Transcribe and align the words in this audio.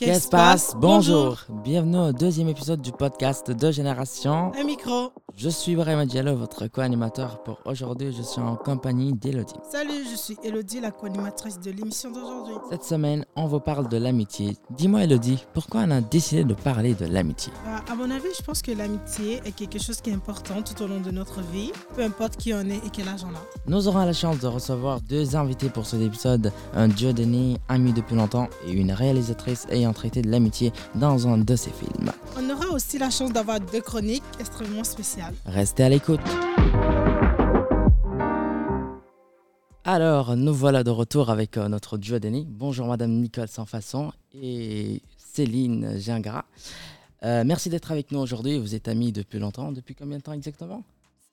Qu'est-ce 0.00 0.24
qui 0.24 0.30
passe? 0.30 0.72
Bonjour. 0.78 1.36
Bienvenue 1.62 1.98
au 1.98 2.12
deuxième 2.12 2.48
épisode 2.48 2.80
du 2.80 2.90
podcast 2.90 3.50
de 3.50 3.70
Génération. 3.70 4.50
Un 4.58 4.64
micro. 4.64 5.12
Je 5.36 5.48
suis 5.48 5.74
Brahima 5.76 6.06
Diallo, 6.06 6.34
votre 6.36 6.66
co-animateur 6.66 7.42
pour 7.42 7.60
aujourd'hui. 7.64 8.12
Je 8.12 8.22
suis 8.22 8.40
en 8.40 8.56
compagnie 8.56 9.12
d'Elodie. 9.12 9.54
Salut, 9.70 10.04
je 10.10 10.16
suis 10.16 10.36
Elodie, 10.44 10.80
la 10.80 10.90
co-animatrice 10.90 11.58
de 11.60 11.70
l'émission 11.70 12.10
d'aujourd'hui. 12.10 12.54
Cette 12.70 12.84
semaine, 12.84 13.24
on 13.36 13.46
vous 13.46 13.60
parle 13.60 13.88
de 13.88 13.96
l'amitié. 13.96 14.56
Dis-moi, 14.70 15.04
Elodie, 15.04 15.44
pourquoi 15.54 15.82
on 15.86 15.90
a 15.92 16.00
décidé 16.00 16.44
de 16.44 16.54
parler 16.54 16.94
de 16.94 17.06
l'amitié? 17.06 17.52
Bah, 17.64 17.82
à 17.90 17.94
mon 17.94 18.10
avis, 18.10 18.28
je 18.36 18.42
pense 18.42 18.60
que 18.60 18.72
l'amitié 18.72 19.40
est 19.44 19.52
quelque 19.52 19.78
chose 19.78 20.00
qui 20.00 20.10
est 20.10 20.14
important 20.14 20.62
tout 20.62 20.82
au 20.82 20.86
long 20.86 21.00
de 21.00 21.10
notre 21.10 21.40
vie, 21.40 21.72
peu 21.94 22.02
importe 22.02 22.36
qui 22.36 22.52
on 22.52 22.60
est 22.68 22.76
et 22.76 22.90
quel 22.92 23.08
âge 23.08 23.24
on 23.24 23.34
a. 23.34 23.40
Nous 23.66 23.88
aurons 23.88 24.04
la 24.04 24.12
chance 24.12 24.40
de 24.40 24.46
recevoir 24.46 25.00
deux 25.00 25.36
invités 25.36 25.70
pour 25.70 25.86
cet 25.86 26.02
épisode 26.02 26.52
un 26.74 26.88
duo 26.88 27.12
d'aînés 27.12 27.56
amis 27.68 27.92
depuis 27.92 28.16
longtemps 28.16 28.48
et 28.66 28.72
une 28.72 28.92
réalisatrice 28.92 29.66
ayant 29.70 29.92
traité 29.92 30.22
de 30.22 30.30
l'amitié 30.30 30.72
dans 30.94 31.28
un 31.28 31.38
de 31.38 31.56
ses 31.56 31.70
films. 31.70 32.10
On 32.36 32.50
aura 32.50 32.70
aussi 32.74 32.98
la 32.98 33.10
chance 33.10 33.32
d'avoir 33.32 33.60
deux 33.60 33.80
chroniques 33.80 34.22
extrêmement 34.38 34.84
spéciales. 34.84 35.29
Restez 35.46 35.82
à 35.84 35.88
l'écoute. 35.88 36.20
Alors, 39.84 40.36
nous 40.36 40.54
voilà 40.54 40.84
de 40.84 40.90
retour 40.90 41.30
avec 41.30 41.56
euh, 41.56 41.68
notre 41.68 41.98
duo 41.98 42.18
d'aînés. 42.18 42.44
Bonjour 42.46 42.86
Madame 42.86 43.12
Nicole 43.12 43.48
Sans 43.48 43.66
Façon 43.66 44.12
et 44.34 45.02
Céline 45.16 45.98
Gingras. 45.98 46.44
Euh, 47.22 47.44
merci 47.44 47.68
d'être 47.70 47.90
avec 47.90 48.12
nous 48.12 48.18
aujourd'hui. 48.20 48.58
Vous 48.58 48.74
êtes 48.74 48.88
amis 48.88 49.12
depuis 49.12 49.38
longtemps. 49.38 49.72
Depuis 49.72 49.94
combien 49.94 50.18
de 50.18 50.22
temps 50.22 50.32
exactement? 50.32 50.82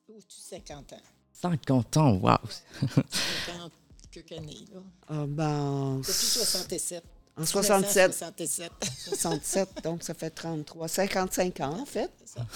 Ou 0.09 0.20
tu 0.28 0.38
50 0.38 0.94
ans. 0.94 1.02
50 1.34 1.98
ans, 1.98 2.14
waouh 2.16 2.38
50 2.80 3.72
quelques 4.12 4.32
années, 4.32 4.66
là. 4.73 4.80
Ah, 5.09 5.26
ben, 5.28 5.98
Depuis 5.98 6.12
67. 6.14 7.04
En 7.38 7.46
67, 7.46 8.14
67. 8.14 8.72
67, 9.09 9.84
donc 9.84 10.03
ça 10.03 10.14
fait 10.14 10.30
33, 10.31 10.88
55 10.88 11.59
ans 11.61 11.80
en 11.81 11.86
fait. 11.86 12.11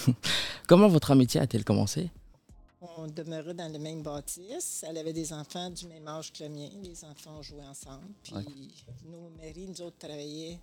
Comment 0.68 0.88
votre 0.88 1.10
amitié 1.12 1.40
a-t-elle 1.40 1.64
commencé? 1.64 2.10
On 2.98 3.06
demeurait 3.06 3.54
dans 3.54 3.72
le 3.72 3.78
même 3.78 4.02
bâtisse. 4.02 4.84
Elle 4.88 4.98
avait 4.98 5.12
des 5.12 5.32
enfants 5.32 5.70
du 5.70 5.86
même 5.86 6.06
âge 6.08 6.32
que 6.32 6.42
le 6.42 6.50
mien. 6.50 6.68
Les 6.82 7.04
enfants 7.04 7.40
jouaient 7.42 7.64
ensemble. 7.64 8.06
Puis 8.24 8.34
Ouais. 8.34 8.44
nos 9.04 9.30
maris, 9.40 9.66
nous 9.68 9.80
autres, 9.82 9.98
travaillaient 9.98 10.58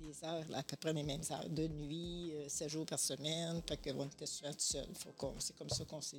des 0.00 0.24
heures, 0.26 0.44
à 0.54 0.62
peu 0.64 0.76
près 0.76 0.92
les 0.92 1.04
mêmes 1.04 1.20
heures, 1.30 1.48
de 1.48 1.68
nuit, 1.68 2.32
euh, 2.34 2.48
7 2.48 2.68
jours 2.70 2.86
par 2.86 2.98
semaine. 2.98 3.62
Fait 3.68 3.76
qu'on 3.76 4.04
était 4.06 4.26
souvent 4.26 4.50
tout 4.50 4.56
seuls. 4.58 4.88
Faut 4.98 5.10
qu'on- 5.16 5.34
C'est 5.38 5.56
comme 5.56 5.68
ça 5.68 5.84
qu'on 5.84 6.00
s'est 6.00 6.16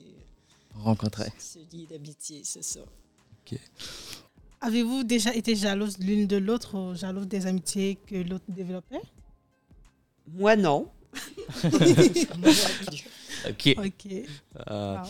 Rencontré. 0.74 1.30
se 1.38 1.60
lié 1.76 1.86
d'amitié, 1.90 2.42
c'est 2.46 2.64
ça. 2.64 2.80
Avez-vous 4.62 5.04
déjà 5.04 5.34
été 5.34 5.56
jalouse 5.56 5.98
l'une 6.00 6.28
de 6.28 6.38
l'autre 6.38 6.78
ou 6.78 6.96
jalouse 6.96 7.28
des 7.28 7.48
amitiés 7.48 7.98
que 8.08 8.16
l'autre 8.16 8.46
développait? 8.48 9.02
Moi, 10.28 10.56
non. 10.56 10.88
Ok. 13.50 13.76
Ok. 13.78 14.06
Euh, 14.70 14.98
Wow. 14.98 15.08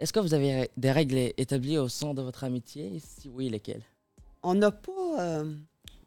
Est-ce 0.00 0.12
que 0.12 0.20
vous 0.20 0.34
avez 0.34 0.70
des 0.76 0.92
règles 0.92 1.32
établies 1.36 1.78
au 1.78 1.88
sein 1.88 2.14
de 2.14 2.22
votre 2.22 2.44
amitié? 2.44 3.00
Si 3.00 3.28
oui, 3.28 3.48
lesquelles? 3.48 3.82
On 4.42 4.54
n'a 4.54 4.70
pas, 4.70 5.20
euh, 5.20 5.54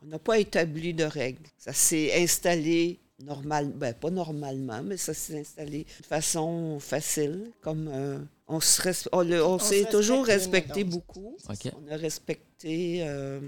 on 0.04 0.06
n'a 0.08 0.20
pas 0.20 0.40
établi 0.40 0.94
de 0.94 1.04
règles. 1.04 1.44
Ça 1.58 1.74
s'est 1.74 2.12
installé 2.22 3.00
normal, 3.24 3.72
ben 3.76 3.94
pas 3.94 4.10
normalement, 4.10 4.82
mais 4.84 4.98
ça 4.98 5.14
s'est 5.14 5.40
installé 5.40 5.86
de 6.02 6.06
façon 6.06 6.80
facile, 6.80 7.52
comme 7.62 7.90
euh, 7.92 8.20
on 8.48 8.60
se 8.60 8.82
res- 8.82 9.08
on, 9.12 9.22
le- 9.24 9.44
on 9.44 9.54
On 9.56 9.60
s'est 9.60 9.84
se 9.86 9.90
toujours 9.92 10.26
respecté 10.26 10.84
donc. 10.84 10.92
beaucoup. 10.94 11.36
On 11.50 11.92
a 11.92 11.98
respecté 11.98 13.00
euh, 13.02 13.40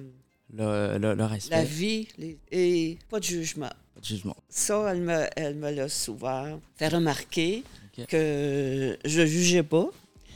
Le, 0.54 0.98
le- 0.98 1.14
le 1.14 1.26
respect, 1.26 1.56
la 1.56 1.64
vie 1.64 2.08
les- 2.18 2.40
et 2.52 2.98
pas 3.10 3.20
de 3.20 3.26
jugement. 3.26 3.70
pas 3.94 4.02
de 4.02 4.06
jugement. 4.06 4.36
Ça, 4.50 4.92
elle 4.92 5.02
me, 5.02 5.26
elle 5.36 5.56
me 5.56 5.72
l'a 5.72 5.88
souvent 5.90 6.60
fait 6.76 6.88
remarquer 6.90 7.64
que 8.08 8.98
je 9.06 9.26
jugeais 9.26 9.64
pas. 9.64 9.90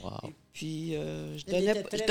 Wow. 0.03 0.11
Puis 0.53 0.95
euh, 0.95 1.37
je 1.37 1.45
donnais, 1.45 1.73
je 1.75 1.97
très 1.97 2.05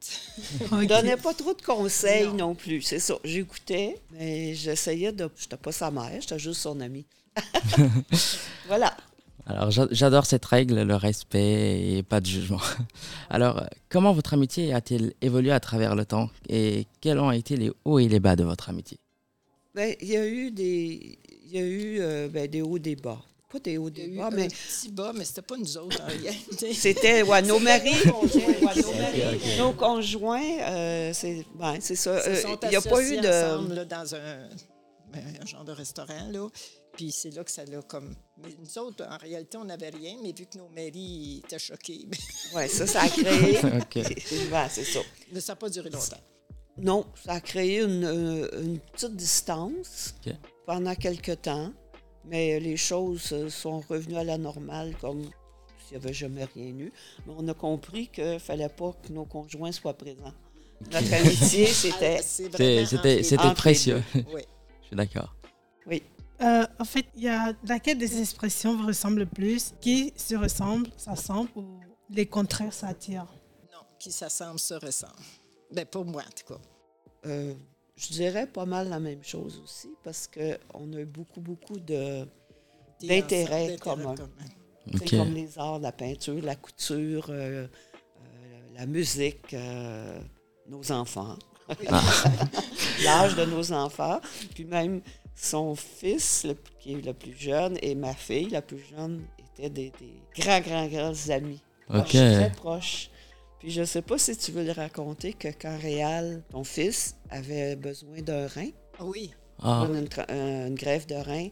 donnais, 0.00 0.58
l'écoute. 0.60 0.80
je 0.82 0.86
donnais 0.86 1.16
pas 1.16 1.34
trop 1.34 1.54
de 1.54 1.62
conseils 1.62 2.26
Non. 2.28 2.34
non, 2.34 2.54
plus. 2.54 2.82
C'est 2.82 2.98
ça. 3.00 3.14
J'écoutais, 3.24 3.98
mais 4.12 4.54
j'essayais 4.54 5.12
de. 5.12 5.28
J'étais 5.36 5.56
pas 5.56 5.72
sa 5.72 5.90
mère, 5.90 6.20
j'étais 6.20 6.38
juste 6.38 6.60
son 6.60 6.80
amie. 6.80 7.06
voilà. 8.66 8.96
Alors, 9.46 9.70
j'a- 9.70 9.88
j'adore 9.90 10.26
cette 10.26 10.44
règle, 10.44 10.82
le 10.82 10.94
respect 10.94 11.96
et 11.96 12.02
pas 12.02 12.20
de 12.20 12.26
jugement. 12.26 12.60
Alors, 13.30 13.64
comment 13.88 14.12
votre 14.12 14.34
amitié 14.34 14.74
a-t-elle 14.74 15.14
évolué 15.22 15.52
à 15.52 15.60
travers 15.60 15.94
le 15.94 16.04
temps? 16.04 16.28
Et 16.50 16.86
quels 17.00 17.18
ont 17.18 17.30
été 17.32 17.56
les 17.56 17.72
hauts 17.84 17.98
et 17.98 18.08
les 18.08 18.20
bas 18.20 18.36
de 18.36 18.44
votre 18.44 18.68
amitié? 18.68 18.98
Ben, 19.74 19.94
il 20.02 20.08
y 20.08 20.16
a 20.16 20.26
eu 20.26 20.50
des. 20.50 21.18
Il 21.46 21.52
y 21.52 21.58
a 21.58 21.62
eu 21.66 21.96
euh, 22.00 22.28
ben, 22.28 22.46
des 22.50 22.60
hauts, 22.60 22.78
des 22.78 22.94
bas. 22.96 23.22
Pas 23.50 23.58
des 23.60 23.78
hauts, 23.78 23.88
des 23.88 24.04
eu 24.04 24.18
bas, 24.18 24.26
un 24.26 24.30
mais 24.30 24.48
petit 24.48 24.90
bas, 24.90 25.12
mais 25.14 25.24
c'était 25.24 25.40
pas 25.40 25.56
nous 25.56 25.78
autres 25.78 26.02
en 26.02 26.06
réalité. 26.06 26.74
c'était 26.74 27.22
ouais, 27.22 27.40
nos 27.40 27.58
maris. 27.58 27.94
Nos, 29.56 29.72
conjoints, 29.72 30.58
euh, 30.60 31.12
c'est 31.14 31.46
ben, 31.54 31.78
c'est 31.80 31.96
ça. 31.96 32.10
Euh, 32.10 32.42
sont 32.42 32.58
Il 32.64 32.68
n'y 32.68 32.76
a 32.76 32.82
pas 32.82 33.02
eu 33.02 33.16
de. 33.16 33.26
ensemble, 33.26 33.74
là, 33.74 33.84
dans 33.86 34.14
un, 34.14 34.48
ben, 35.10 35.24
un 35.42 35.46
genre 35.46 35.64
de 35.64 35.72
restaurant. 35.72 36.28
Là. 36.30 36.46
Puis 36.92 37.10
c'est 37.10 37.30
là 37.30 37.42
que 37.42 37.50
ça 37.50 37.64
l'a 37.64 37.80
comme. 37.80 38.14
Mais 38.42 38.50
nous 38.58 38.78
autres, 38.82 39.06
en 39.08 39.16
réalité, 39.16 39.56
on 39.56 39.64
n'avait 39.64 39.90
rien, 39.90 40.16
mais 40.22 40.32
vu 40.36 40.44
que 40.44 40.58
nos 40.58 40.68
maris 40.68 41.42
étaient 41.44 41.58
choqués, 41.58 42.06
Ouais, 42.54 42.68
ça, 42.68 42.86
ça 42.86 43.02
a 43.02 43.08
créé. 43.08 43.58
Ok. 43.64 44.02
Ben, 44.50 44.68
c'est 44.70 44.84
ça. 44.84 45.00
mais 45.32 45.40
ça 45.40 45.52
n'a 45.52 45.56
pas 45.56 45.70
duré 45.70 45.88
longtemps. 45.88 46.20
Non, 46.76 47.06
ça 47.24 47.32
a 47.32 47.40
créé 47.40 47.80
une, 47.80 48.04
euh, 48.04 48.62
une 48.62 48.78
petite 48.78 49.16
distance 49.16 50.14
Ok. 50.26 50.34
pendant 50.66 50.94
quelque 50.94 51.32
temps, 51.32 51.72
mais 52.28 52.60
les 52.60 52.76
choses 52.76 53.32
euh, 53.32 53.48
sont 53.50 53.80
revenues 53.80 54.16
à 54.16 54.24
la 54.24 54.38
normale 54.38 54.94
comme 55.00 55.22
s'il 55.86 55.98
n'y 55.98 56.04
avait 56.04 56.12
jamais 56.14 56.44
rien 56.44 56.66
eu. 56.78 56.92
Mais 57.26 57.32
on 57.36 57.46
a 57.48 57.54
compris 57.54 58.08
qu'il 58.08 58.24
ne 58.34 58.38
fallait 58.38 58.68
pas 58.68 58.92
que 59.02 59.12
nos 59.12 59.24
conjoints 59.24 59.72
soient 59.72 59.94
présents. 59.94 60.32
Notre 60.92 61.12
amitié, 61.14 61.66
c'était... 61.66 62.18
Ah, 62.20 62.22
C'était 62.22 63.22
c'était 63.22 63.54
précieux. 63.54 64.02
Oui. 64.14 64.42
Je 64.82 64.86
suis 64.88 64.96
d'accord. 64.96 65.34
Euh, 66.40 66.64
en 66.78 66.84
fait, 66.84 67.04
il 67.16 67.24
y 67.24 67.28
a 67.28 67.52
laquelle 67.66 67.98
des 67.98 68.20
expressions 68.20 68.76
vous 68.76 68.86
ressemble 68.86 69.18
le 69.18 69.26
plus 69.26 69.74
Qui 69.80 70.12
se 70.16 70.36
ressemble, 70.36 70.88
s'assemble 70.96 71.50
ou 71.56 71.80
les 72.10 72.26
contraires 72.26 72.72
s'attirent? 72.72 73.26
Non, 73.72 73.80
qui 73.98 74.12
s'assemble 74.12 74.60
se 74.60 74.74
ressemble. 74.74 75.14
Ben, 75.72 75.84
pour 75.84 76.04
moi, 76.04 76.22
en 76.22 76.30
tout 76.30 76.54
cas. 76.54 76.60
euh, 77.26 77.54
je 77.98 78.08
dirais 78.12 78.46
pas 78.46 78.64
mal 78.66 78.88
la 78.88 79.00
même 79.00 79.22
chose 79.24 79.60
aussi, 79.64 79.90
parce 80.04 80.28
qu'on 80.28 80.92
a 80.94 81.00
eu 81.00 81.04
beaucoup, 81.06 81.40
beaucoup 81.40 81.78
de... 81.80 82.26
Des 83.00 83.08
D'intérêt 83.08 83.74
ensembles, 83.74 83.78
commun. 83.80 84.14
d'intérêt 84.14 84.16
commun. 84.16 84.48
tu 84.90 84.96
Ok. 84.96 85.08
sais, 85.08 85.16
Comme 85.18 85.34
les 85.34 85.58
arts, 85.58 85.78
la 85.80 85.92
peinture, 85.92 86.42
la 86.42 86.56
couture, 86.56 87.26
euh, 87.30 87.66
euh, 87.66 87.68
la 88.74 88.86
musique, 88.86 89.54
euh, 89.54 90.18
nos 90.68 90.90
enfants. 90.92 91.36
l'âge 93.04 93.34
de 93.36 93.44
nos 93.44 93.72
enfants. 93.72 94.20
Puis 94.54 94.64
même 94.64 95.00
son 95.34 95.74
fils, 95.76 96.44
le- 96.44 96.56
qui 96.80 96.94
est 96.94 97.04
le 97.04 97.12
plus 97.14 97.36
jeune, 97.38 97.78
et 97.82 97.94
ma 97.94 98.14
fille, 98.14 98.48
la 98.50 98.62
plus 98.62 98.82
jeune, 98.90 99.24
étaient 99.38 99.70
des, 99.70 99.92
des 100.00 100.22
grands, 100.36 100.60
grands, 100.60 100.86
grands 100.88 101.30
amis. 101.30 101.60
Proches, 101.86 102.10
très 102.10 102.52
proches. 102.52 103.10
Puis 103.58 103.70
je 103.70 103.82
sais 103.84 104.02
pas 104.02 104.18
si 104.18 104.36
tu 104.36 104.52
veux 104.52 104.64
le 104.64 104.72
raconter 104.72 105.32
que 105.32 105.48
quand 105.48 105.76
Réal, 105.78 106.42
ton 106.50 106.62
fils, 106.64 107.16
avait 107.30 107.74
besoin 107.76 108.20
d'un 108.22 108.46
rein, 108.46 108.70
Ah 108.98 109.04
Oui, 109.04 109.32
Ah, 109.60 109.86
une, 109.88 110.74
grève 110.74 111.06
de 111.06 111.16
rein, 111.16 111.48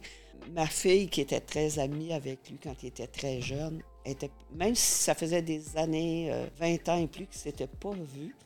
ma 0.52 0.66
fille, 0.66 1.08
qui 1.08 1.20
était 1.22 1.40
très 1.40 1.78
amie 1.80 2.12
avec 2.12 2.48
lui 2.48 2.58
quand 2.62 2.74
il 2.82 2.88
était 2.88 3.08
très 3.08 3.40
jeune, 3.40 3.82
était, 4.04 4.30
même 4.54 4.76
si 4.76 5.02
ça 5.02 5.14
faisait 5.16 5.42
des 5.42 5.76
années, 5.76 6.28
euh, 6.32 6.46
20 6.60 6.88
ans 6.90 6.98
et 6.98 7.08
plus 7.08 7.26
qu'ils 7.26 7.38
ne 7.38 7.42
s'étaient 7.42 7.66
pas 7.66 7.90
vus, 7.90 8.36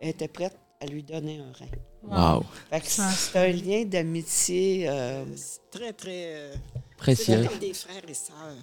elle 0.00 0.10
était 0.10 0.28
prête 0.28 0.56
à 0.80 0.86
lui 0.86 1.02
donner 1.02 1.40
un 1.40 1.52
rein. 1.52 2.36
wow. 2.38 2.44
Fait 2.70 2.80
que 2.80 2.86
Ça, 2.86 3.10
c'est 3.10 3.36
un 3.36 3.48
lien 3.48 3.84
d'amitié. 3.84 4.88
euh, 4.88 5.24
très, 5.72 5.92
très. 5.92 6.34
euh, 6.36 6.54
c'est 6.54 6.96
Précieux. 6.96 7.44
comme 7.48 7.58
des 7.58 7.74
frères 7.74 8.08
et 8.08 8.14
sœurs. 8.14 8.54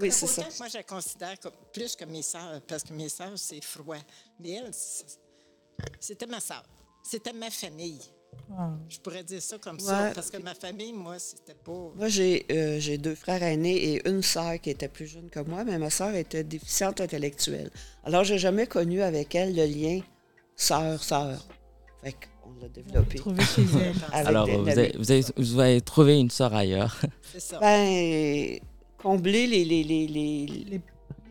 Oui, 0.00 0.10
c'est 0.12 0.26
ça. 0.26 0.42
que 0.44 0.58
moi, 0.58 0.68
je 0.68 0.76
la 0.78 0.82
considère 0.82 1.38
comme 1.40 1.52
plus 1.72 1.94
que 1.96 2.04
mes 2.04 2.22
sœurs, 2.22 2.60
parce 2.66 2.82
que 2.82 2.92
mes 2.92 3.08
sœurs, 3.08 3.36
c'est 3.36 3.62
froid. 3.62 3.96
Mais 4.40 4.50
elle, 4.52 4.70
c'était 6.00 6.26
ma 6.26 6.40
sœur. 6.40 6.62
C'était 7.02 7.32
ma 7.32 7.50
famille. 7.50 8.00
Wow. 8.50 8.72
Je 8.88 8.98
pourrais 8.98 9.22
dire 9.22 9.40
ça 9.40 9.58
comme 9.58 9.78
ça, 9.78 10.10
parce 10.14 10.28
que 10.30 10.38
ma 10.38 10.54
famille, 10.56 10.92
moi, 10.92 11.18
c'était 11.20 11.54
pas. 11.54 11.92
moi, 11.94 12.08
j'ai 12.08 12.44
euh, 12.50 12.80
j'ai 12.80 12.98
deux 12.98 13.14
frères 13.14 13.42
aînés 13.42 13.76
et 13.94 14.08
une 14.08 14.22
sœur 14.22 14.60
qui 14.60 14.70
était 14.70 14.88
plus 14.88 15.06
jeune 15.06 15.30
que 15.30 15.38
moi, 15.40 15.62
mais 15.64 15.78
ma 15.78 15.88
sœur 15.90 16.14
était 16.16 16.42
déficiente 16.42 17.00
intellectuelle. 17.00 17.70
Alors, 18.02 18.24
j'ai 18.24 18.38
jamais 18.38 18.66
connu 18.66 19.02
avec 19.02 19.34
elle 19.36 19.54
le 19.54 19.64
lien 19.66 20.00
sœur-sœur. 20.56 21.46
Fait 22.02 22.12
qu'on 22.12 22.54
l'a 22.60 22.68
développé. 22.68 23.18
Chez 23.18 23.62
elle. 23.80 23.94
Alors, 24.26 24.46
des- 24.46 24.56
vous 24.56 24.68
avez, 24.68 24.92
vous, 24.98 25.10
avez, 25.12 25.24
vous 25.36 25.60
avez 25.60 25.80
trouvé 25.80 26.18
une 26.18 26.30
sœur 26.30 26.52
ailleurs. 26.54 26.96
C'est 27.32 27.40
ça. 27.40 27.58
Ben, 27.60 28.58
combler 29.04 29.46
les, 29.46 29.64
les, 29.64 29.84
les, 29.84 30.06
les, 30.08 30.46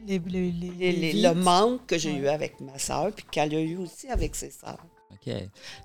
Les, 0.05 0.19
les, 0.19 0.19
les, 0.19 0.51
les- 0.51 0.71
les- 0.71 0.91
les- 0.91 1.11
vides. 1.13 1.23
le 1.23 1.33
manque 1.33 1.85
que 1.87 1.97
j'ai 1.97 2.11
Ouais. 2.11 2.19
eu 2.19 2.27
avec 2.27 2.59
ma 2.59 2.77
sœur, 2.77 3.11
puis 3.15 3.25
qu'elle 3.31 3.55
a 3.55 3.59
eu 3.61 3.77
aussi 3.77 4.07
avec 4.09 4.35
ses 4.35 4.51
sœurs. 4.51 4.85
Ok. 5.13 5.33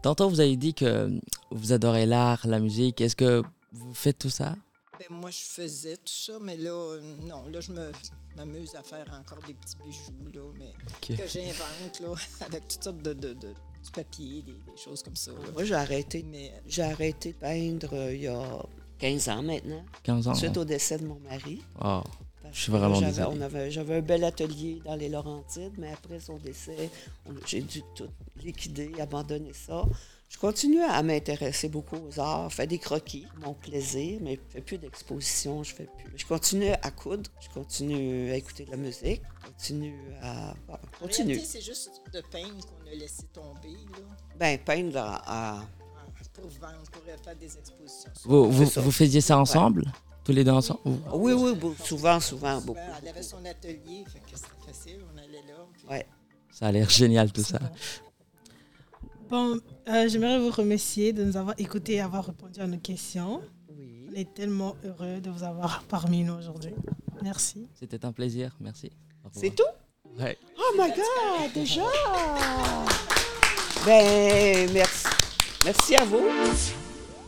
Tantôt, 0.02 0.28
vous 0.28 0.40
avez 0.40 0.56
dit 0.56 0.74
que 0.74 1.08
vous 1.52 1.72
adorez 1.72 2.04
l'art, 2.04 2.44
la 2.46 2.58
musique. 2.58 3.00
Est-ce 3.00 3.14
que 3.14 3.42
vous 3.72 3.94
faites 3.94 4.18
tout 4.18 4.30
ça? 4.30 4.56
Ben, 4.98 5.06
moi, 5.16 5.30
je 5.30 5.38
faisais 5.38 5.96
tout 5.98 6.02
ça, 6.26 6.32
mais 6.40 6.56
là, 6.56 6.70
euh, 6.72 7.00
non, 7.28 7.44
là, 7.48 7.60
je 7.60 7.70
me 7.70 7.92
m'amuse 8.36 8.74
à 8.74 8.82
faire 8.82 9.06
encore 9.20 9.38
des 9.46 9.54
petits 9.54 9.76
bijoux, 9.84 10.32
là, 10.34 10.40
mais 10.58 10.72
que 11.16 11.22
j'invente, 11.28 12.00
là, 12.00 12.14
avec 12.46 12.66
toutes 12.68 12.82
sortes 12.82 13.02
de, 13.02 13.12
de, 13.12 13.34
de- 13.34 13.54
du 13.84 13.90
papier, 13.94 14.42
des, 14.42 14.52
des 14.52 14.76
choses 14.84 15.04
comme 15.04 15.14
ça. 15.14 15.30
là. 15.30 15.38
Moi, 15.54 15.62
j'ai 15.64 15.74
arrêté, 15.74 16.24
Mais 16.28 16.52
j'ai 16.66 16.82
arrêté 16.82 17.32
de 17.32 17.36
peindre 17.38 17.90
euh, 17.94 18.12
il 18.14 18.22
y 18.22 18.26
a 18.26 18.42
15 18.98 19.28
ans 19.28 19.42
maintenant, 19.42 19.84
15 20.02 20.28
ans? 20.28 20.34
suite 20.34 20.56
au 20.56 20.64
décès 20.64 20.98
de 20.98 21.06
mon 21.06 21.18
mari. 21.20 21.62
Oh, 21.84 22.02
Je 22.52 22.60
suis 22.62 22.72
vraiment 22.72 22.94
j'avais- 22.94 23.12
désolé. 23.70 23.94
un 23.98 24.00
bel 24.00 24.24
atelier 24.24 24.80
dans 24.84 24.96
les 24.96 25.08
Laurentides, 25.08 25.72
mais 25.78 25.92
après 25.92 26.18
son 26.20 26.36
décès, 26.38 26.90
j'ai 27.46 27.60
dû 27.60 27.82
tout 27.94 28.08
liquider, 28.42 28.92
abandonner 29.00 29.52
ça. 29.52 29.84
Je 30.30 30.36
continue 30.36 30.82
à 30.82 31.02
m'intéresser 31.02 31.70
beaucoup 31.70 31.96
aux 31.96 32.20
arts, 32.20 32.52
faire 32.52 32.66
des 32.66 32.78
croquis, 32.78 33.26
mon 33.42 33.54
plaisir, 33.54 34.18
mais 34.22 34.34
je 34.34 34.40
fais 34.52 34.60
plus 34.60 34.76
d'exposition, 34.76 35.62
je 35.62 35.74
fais 35.74 35.86
plus. 35.86 36.12
Je 36.18 36.26
continue 36.26 36.68
à 36.70 36.90
coudre, 36.90 37.30
je 37.40 37.48
continue 37.48 38.30
à 38.30 38.36
écouter 38.36 38.66
de 38.66 38.70
la 38.70 38.76
musique, 38.76 39.22
je 39.42 39.46
continue 39.50 39.94
à 40.20 40.52
bon, 40.66 40.74
en 40.74 40.98
continue. 41.06 41.28
réalité, 41.32 41.46
c'est 41.46 41.60
juste 41.62 42.02
de 42.12 42.20
peindre 42.30 42.60
qu'on 42.66 42.90
a 42.90 42.94
laissé 42.94 43.22
tomber, 43.32 43.70
là, 43.92 43.98
Ben 44.38 44.58
peindre 44.58 44.98
à, 44.98 45.56
à- 45.60 45.64
pour 46.40 46.50
vendre, 46.50 46.82
pour 46.90 47.02
faire 47.02 47.36
des 47.36 47.56
expositions. 47.58 48.10
vous, 48.24 48.90
faisiez 48.90 49.20
ça 49.20 49.38
ensemble? 49.38 49.84
Tous 50.24 50.32
les 50.32 50.44
deux 50.44 50.50
ensemble? 50.52 50.80
Ou- 50.84 50.98
oui, 51.14 51.32
oui, 51.32 51.52
souvent, 51.84 52.20
souvent, 52.20 52.60
beaucoup. 52.60 52.74
Ben, 52.74 52.90
Elle 53.02 53.08
avait 53.08 53.22
son 53.22 53.42
atelier, 53.44 54.04
fait 54.06 54.18
que 54.20 54.36
c'était 54.36 54.66
facile, 54.66 55.00
on 55.14 55.16
allait 55.18 55.42
là. 55.48 55.54
puis- 55.72 55.88
Ouais. 55.88 56.06
Ça 56.50 56.66
a 56.66 56.72
l'air 56.72 56.88
génial 56.90 57.32
tout 57.32 57.42
ça. 57.42 57.58
Bon, 59.30 59.58
euh, 59.88 60.08
j'aimerais 60.08 60.38
vous 60.38 60.50
remercier 60.50 61.12
de 61.12 61.22
nous 61.24 61.36
avoir 61.36 61.54
écoutés 61.58 61.94
et 61.94 62.00
avoir 62.00 62.24
répondu 62.26 62.60
à 62.60 62.66
nos 62.66 62.78
questions. 62.78 63.42
Oui. 63.70 64.06
On 64.10 64.14
est 64.14 64.32
tellement 64.34 64.74
heureux 64.84 65.20
de 65.20 65.30
vous 65.30 65.42
avoir 65.44 65.82
parmi 65.88 66.24
nous 66.24 66.34
aujourd'hui. 66.34 66.74
Merci. 67.22 67.68
C'était 67.74 68.04
un 68.04 68.12
plaisir, 68.12 68.56
merci. 68.60 68.90
C'est 69.32 69.54
tout? 69.54 69.62
Ouais. 70.18 70.38
Oh 70.58 70.74
my 70.78 70.88
God, 70.88 71.52
déjà! 71.54 71.82
Ben, 73.84 74.70
merci. 74.72 74.87
Merci 75.64 75.96
à 75.96 76.04
vous. 76.04 76.22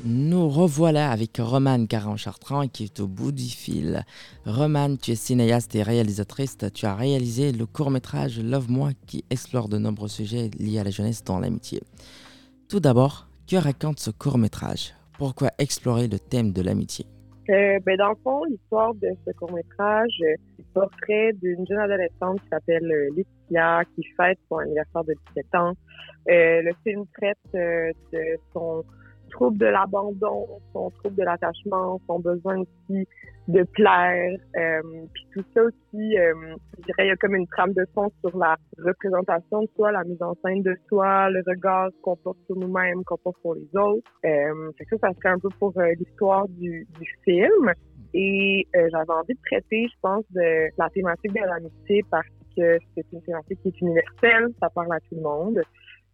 Nous 0.04 0.48
revoilà 0.48 1.10
avec 1.10 1.36
Romane 1.38 1.88
Caron-Chartrand 1.88 2.68
qui 2.68 2.84
est 2.84 3.00
au 3.00 3.08
bout 3.08 3.32
du 3.32 3.48
fil. 3.48 4.04
Romane, 4.46 4.98
tu 4.98 5.10
es 5.10 5.14
cinéaste 5.16 5.74
et 5.74 5.82
réalisatrice. 5.82 6.56
Tu 6.72 6.86
as 6.86 6.94
réalisé 6.94 7.50
le 7.50 7.66
court-métrage 7.66 8.40
Love-moi 8.40 8.90
qui 9.06 9.24
explore 9.30 9.68
de 9.68 9.78
nombreux 9.78 10.08
sujets 10.08 10.48
liés 10.58 10.78
à 10.78 10.84
la 10.84 10.90
jeunesse 10.90 11.24
dans 11.24 11.40
l'amitié. 11.40 11.82
Tout 12.68 12.80
d'abord, 12.80 13.26
que 13.50 13.56
raconte 13.56 13.98
ce 13.98 14.10
court-métrage? 14.10 14.94
Pourquoi 15.18 15.50
explorer 15.58 16.06
le 16.06 16.20
thème 16.20 16.52
de 16.52 16.62
l'amitié? 16.62 17.06
Euh, 17.50 17.80
ben, 17.84 17.96
dans 17.96 18.10
le 18.10 18.16
fond, 18.22 18.44
l'histoire 18.44 18.94
de 18.94 19.08
ce 19.26 19.32
court-métrage, 19.32 20.16
euh, 20.22 20.34
c'est 20.56 20.62
le 20.62 20.72
portrait 20.72 21.32
d'une 21.42 21.66
jeune 21.66 21.80
adolescente 21.80 22.40
qui 22.42 22.48
s'appelle 22.48 22.84
euh, 22.84 23.08
Laetitia, 23.16 23.82
qui 23.96 24.04
fête 24.16 24.38
son 24.48 24.58
anniversaire 24.58 25.02
de 25.02 25.14
17 25.34 25.46
ans. 25.56 25.72
Euh, 26.28 26.62
le 26.62 26.72
film 26.84 27.04
traite 27.16 27.38
euh, 27.54 27.90
de 28.12 28.38
son 28.52 28.84
trouble 29.30 29.58
de 29.58 29.66
l'abandon, 29.66 30.48
son 30.72 30.90
trouble 30.90 31.16
de 31.16 31.22
l'attachement, 31.22 32.00
son 32.06 32.18
besoin 32.18 32.58
aussi 32.58 33.06
de 33.48 33.62
plaire. 33.62 34.36
Euh, 34.56 34.80
puis 35.12 35.26
tout 35.32 35.44
ça 35.54 35.62
aussi, 35.62 36.18
euh, 36.18 36.56
je 36.78 36.84
dirais, 36.84 37.06
il 37.06 37.08
y 37.08 37.10
a 37.10 37.16
comme 37.16 37.36
une 37.36 37.46
trame 37.46 37.72
de 37.72 37.86
fond 37.94 38.10
sur 38.20 38.36
la 38.36 38.56
représentation 38.78 39.62
de 39.62 39.68
soi, 39.76 39.92
la 39.92 40.04
mise 40.04 40.20
en 40.20 40.34
scène 40.44 40.62
de 40.62 40.76
soi, 40.88 41.30
le 41.30 41.42
regard 41.46 41.90
qu'on 42.02 42.16
porte 42.16 42.38
sur 42.46 42.56
nous-mêmes, 42.56 43.04
qu'on 43.04 43.18
porte 43.18 43.40
sur 43.40 43.54
les 43.54 43.68
autres. 43.74 44.10
Fait 44.22 44.84
ça, 44.90 44.96
ça 45.00 45.14
serait 45.14 45.30
un 45.30 45.38
peu 45.38 45.48
pour 45.58 45.72
l'histoire 45.98 46.46
du, 46.48 46.86
du 46.98 47.16
film. 47.24 47.72
Et 48.12 48.66
j'avais 48.74 49.12
envie 49.12 49.34
de 49.34 49.40
traiter, 49.46 49.86
je 49.86 49.98
pense, 50.02 50.24
de 50.30 50.68
la 50.76 50.90
thématique 50.90 51.32
de 51.32 51.46
l'amitié 51.46 52.02
parce 52.10 52.26
que 52.56 52.78
c'est 52.94 53.06
une 53.12 53.22
thématique 53.22 53.60
qui 53.62 53.68
est 53.68 53.80
universelle, 53.80 54.48
ça 54.60 54.68
parle 54.70 54.92
à 54.92 55.00
tout 55.00 55.14
le 55.14 55.22
monde. 55.22 55.60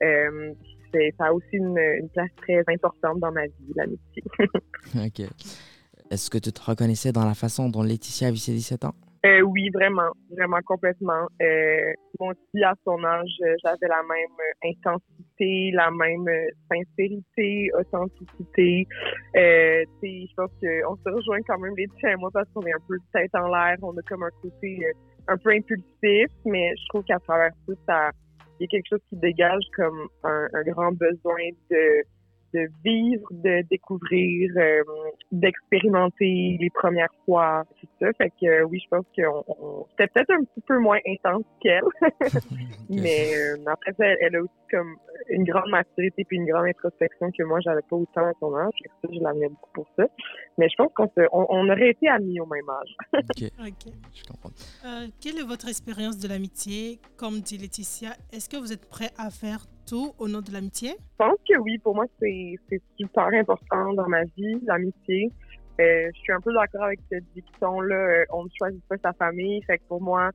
Euh, 0.03 0.53
c'est- 0.93 1.13
ça 1.19 1.27
a 1.27 1.33
aussi 1.33 1.47
une, 1.57 1.79
une 1.79 2.09
place 2.11 2.31
très 2.37 2.63
importante 2.69 3.19
dans 3.21 3.33
ma 3.33 3.47
vie, 3.47 3.73
l'amitié. 3.75 4.23
Ok. 4.95 5.27
Est-ce 6.11 6.31
que 6.31 6.39
tu 6.39 6.53
te 6.53 6.63
reconnaissais 6.63 7.11
dans 7.13 7.25
la 7.25 7.35
façon 7.35 7.69
dont 7.69 7.83
Laetitia 7.83 8.31
vit 8.31 8.39
ses 8.39 8.53
17 8.53 8.85
ans? 8.85 8.95
Euh, 9.25 9.41
oui, 9.41 9.71
vraiment, 9.75 10.13
vraiment 10.31 10.61
complètement. 10.65 11.27
Euh, 11.43 11.93
moi 12.21 12.33
aussi, 12.33 12.63
à 12.63 12.75
son 12.85 13.03
âge, 13.03 13.29
j'avais 13.65 13.89
la 13.89 14.03
même 14.05 14.39
intensité, 14.63 15.73
la 15.73 15.91
même 15.91 16.29
sincérité, 16.71 17.71
authenticité. 17.77 18.87
Euh, 19.37 19.83
tu 20.01 20.09
sais, 20.09 20.27
je 20.31 20.35
pense 20.37 20.51
qu'on 20.61 20.97
se 20.97 21.13
rejoint 21.15 21.41
quand 21.49 21.59
même 21.59 21.75
les 21.77 21.89
et 22.09 22.17
moi 22.17 22.31
parce 22.33 22.49
qu'on 22.55 22.63
est 22.63 22.73
un 22.73 22.85
peu 22.87 22.99
tête 23.13 23.35
en 23.35 23.49
l'air. 23.49 23.77
On 23.83 23.97
a 23.97 24.03
comme 24.09 24.23
un 24.23 24.31
côté 24.41 24.79
euh, 24.85 24.93
un 25.27 25.37
peu 25.39 25.51
impulsif, 25.51 26.29
mais 26.45 26.71
je 26.77 26.89
trouve 26.91 27.03
qu'à 27.03 27.19
travers 27.19 27.51
tout 27.67 27.75
ça, 27.85 28.11
il 28.59 28.63
y 28.63 28.65
a 28.65 28.69
quelque 28.69 28.89
chose 28.89 29.03
qui 29.09 29.17
dégage 29.17 29.65
comme 29.75 30.09
un, 30.25 30.49
un 30.53 30.63
grand 30.63 30.93
besoin 30.93 31.51
de 31.71 32.05
de 32.55 32.69
vivre, 32.85 33.27
de 33.31 33.63
découvrir, 33.69 34.51
euh, 34.57 34.83
d'expérimenter 35.33 36.57
les 36.61 36.71
premières 36.71 37.13
fois, 37.25 37.65
tout 37.81 37.89
ça. 38.01 38.13
Fait 38.19 38.31
que 38.41 38.47
euh, 38.47 38.65
oui, 38.65 38.81
je 38.83 38.89
pense 38.89 39.05
que 39.17 39.23
c'était 39.91 40.09
peut-être 40.09 40.31
un 40.31 40.45
petit 40.45 40.61
peu 40.67 40.79
moins 40.79 40.99
intense 41.07 41.45
qu'elle, 41.61 41.83
mais 42.91 43.35
euh, 43.35 43.57
après 43.67 43.93
ça, 43.93 44.07
elle, 44.07 44.19
elle 44.21 44.37
a 44.37 44.43
aussi 44.43 44.63
comme 44.71 44.97
une 45.29 45.45
grande 45.45 45.71
maturité 45.71 46.25
puis 46.25 46.37
une 46.39 46.47
grande 46.47 46.67
introspection 46.67 47.31
que 47.37 47.43
moi 47.45 47.61
j'avais 47.61 47.83
pas 47.83 47.97
autant 47.97 48.25
à 48.27 48.33
son 48.41 48.55
âge. 48.57 48.73
Ça, 49.03 49.09
je 49.13 49.21
l'admire 49.21 49.51
beaucoup 49.51 49.71
pour 49.75 49.87
ça. 49.97 50.05
Mais 50.59 50.69
je 50.69 50.75
pense 50.77 50.93
qu'on 50.95 51.11
on, 51.33 51.47
on 51.49 51.71
aurait 51.71 51.91
été 51.91 52.09
amis 52.09 52.41
au 52.41 52.47
même 52.47 52.69
âge. 52.69 52.97
Ok, 53.15 53.51
Ok. 53.61 53.93
je 54.15 54.25
comprends. 54.25 54.51
Euh, 54.87 55.07
quelle 55.21 55.39
est 55.39 55.47
votre 55.47 55.69
expérience 55.69 56.19
de 56.19 56.29
l'amitié? 56.29 57.01
Comme 57.17 57.41
dit 57.41 57.59
Laetitia, 57.59 58.11
est-ce 58.33 58.49
que 58.49 58.57
vous 58.57 58.73
êtes 58.73 58.89
prêt 58.89 59.11
à 59.19 59.31
faire 59.31 59.67
tout 59.89 60.13
au 60.19 60.29
nom 60.29 60.41
de 60.41 60.53
l'amitié? 60.53 60.91
Je 60.99 61.17
pense 61.19 61.39
que 61.49 61.57
oui, 61.59 61.79
pour 61.79 61.95
moi, 61.95 62.07
c'est 62.21 62.55
c'est 62.69 62.83
super 62.99 63.27
important 63.27 63.93
dans 63.95 64.09
ma 64.09 64.25
vie, 64.37 64.59
l'amitié. 64.67 65.31
Euh, 65.79 66.09
je 66.15 66.19
suis 66.21 66.33
un 66.33 66.41
peu 66.41 66.53
d'accord 66.55 66.85
avec 66.85 67.01
ce 67.13 67.19
dicton-là, 67.35 67.95
euh, 67.95 68.25
on 68.33 68.45
ne 68.45 68.49
choisit 68.57 68.83
pas 68.89 68.97
sa 69.03 69.13
famille. 69.13 69.63
Fait 69.65 69.77
que 69.79 69.83
pour 69.89 70.01
moi, 70.01 70.31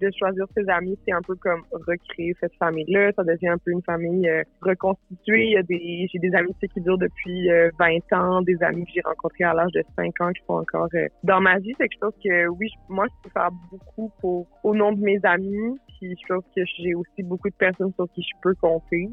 de 0.00 0.10
choisir 0.16 0.44
ses 0.56 0.68
amis, 0.68 0.98
c'est 1.06 1.12
un 1.12 1.22
peu 1.22 1.34
comme 1.36 1.62
recréer 1.72 2.34
cette 2.40 2.54
famille-là. 2.58 3.12
Ça 3.16 3.24
devient 3.24 3.48
un 3.48 3.58
peu 3.58 3.70
une 3.70 3.82
famille 3.82 4.28
euh, 4.28 4.42
reconstituée. 4.62 5.46
Il 5.46 5.52
y 5.52 5.56
a 5.56 5.62
des, 5.62 6.08
j'ai 6.12 6.18
des 6.18 6.34
amitiés 6.34 6.68
qui 6.68 6.80
durent 6.80 6.98
depuis 6.98 7.50
euh, 7.50 7.70
20 7.78 8.12
ans, 8.12 8.42
des 8.42 8.62
amis 8.62 8.84
que 8.84 8.92
j'ai 8.94 9.02
rencontrés 9.04 9.44
à 9.44 9.54
l'âge 9.54 9.72
de 9.72 9.82
5 9.96 10.20
ans 10.20 10.32
qui 10.32 10.42
sont 10.46 10.54
encore 10.54 10.88
euh, 10.94 11.06
dans 11.22 11.40
ma 11.40 11.58
vie. 11.58 11.74
Fait 11.74 11.88
que 11.88 11.94
je 11.94 11.98
pense 11.98 12.14
que 12.22 12.46
oui, 12.48 12.68
moi, 12.88 13.06
je 13.08 13.22
peux 13.24 13.32
faire 13.32 13.50
beaucoup 13.70 14.12
pour, 14.20 14.46
au 14.62 14.74
nom 14.74 14.92
de 14.92 15.00
mes 15.00 15.20
amis. 15.24 15.78
Puis 15.98 16.14
je 16.20 16.34
pense 16.34 16.44
que 16.54 16.62
j'ai 16.76 16.94
aussi 16.94 17.22
beaucoup 17.22 17.48
de 17.48 17.54
personnes 17.54 17.92
sur 17.94 18.06
qui 18.12 18.22
je 18.22 18.40
peux 18.42 18.54
compter. 18.54 19.08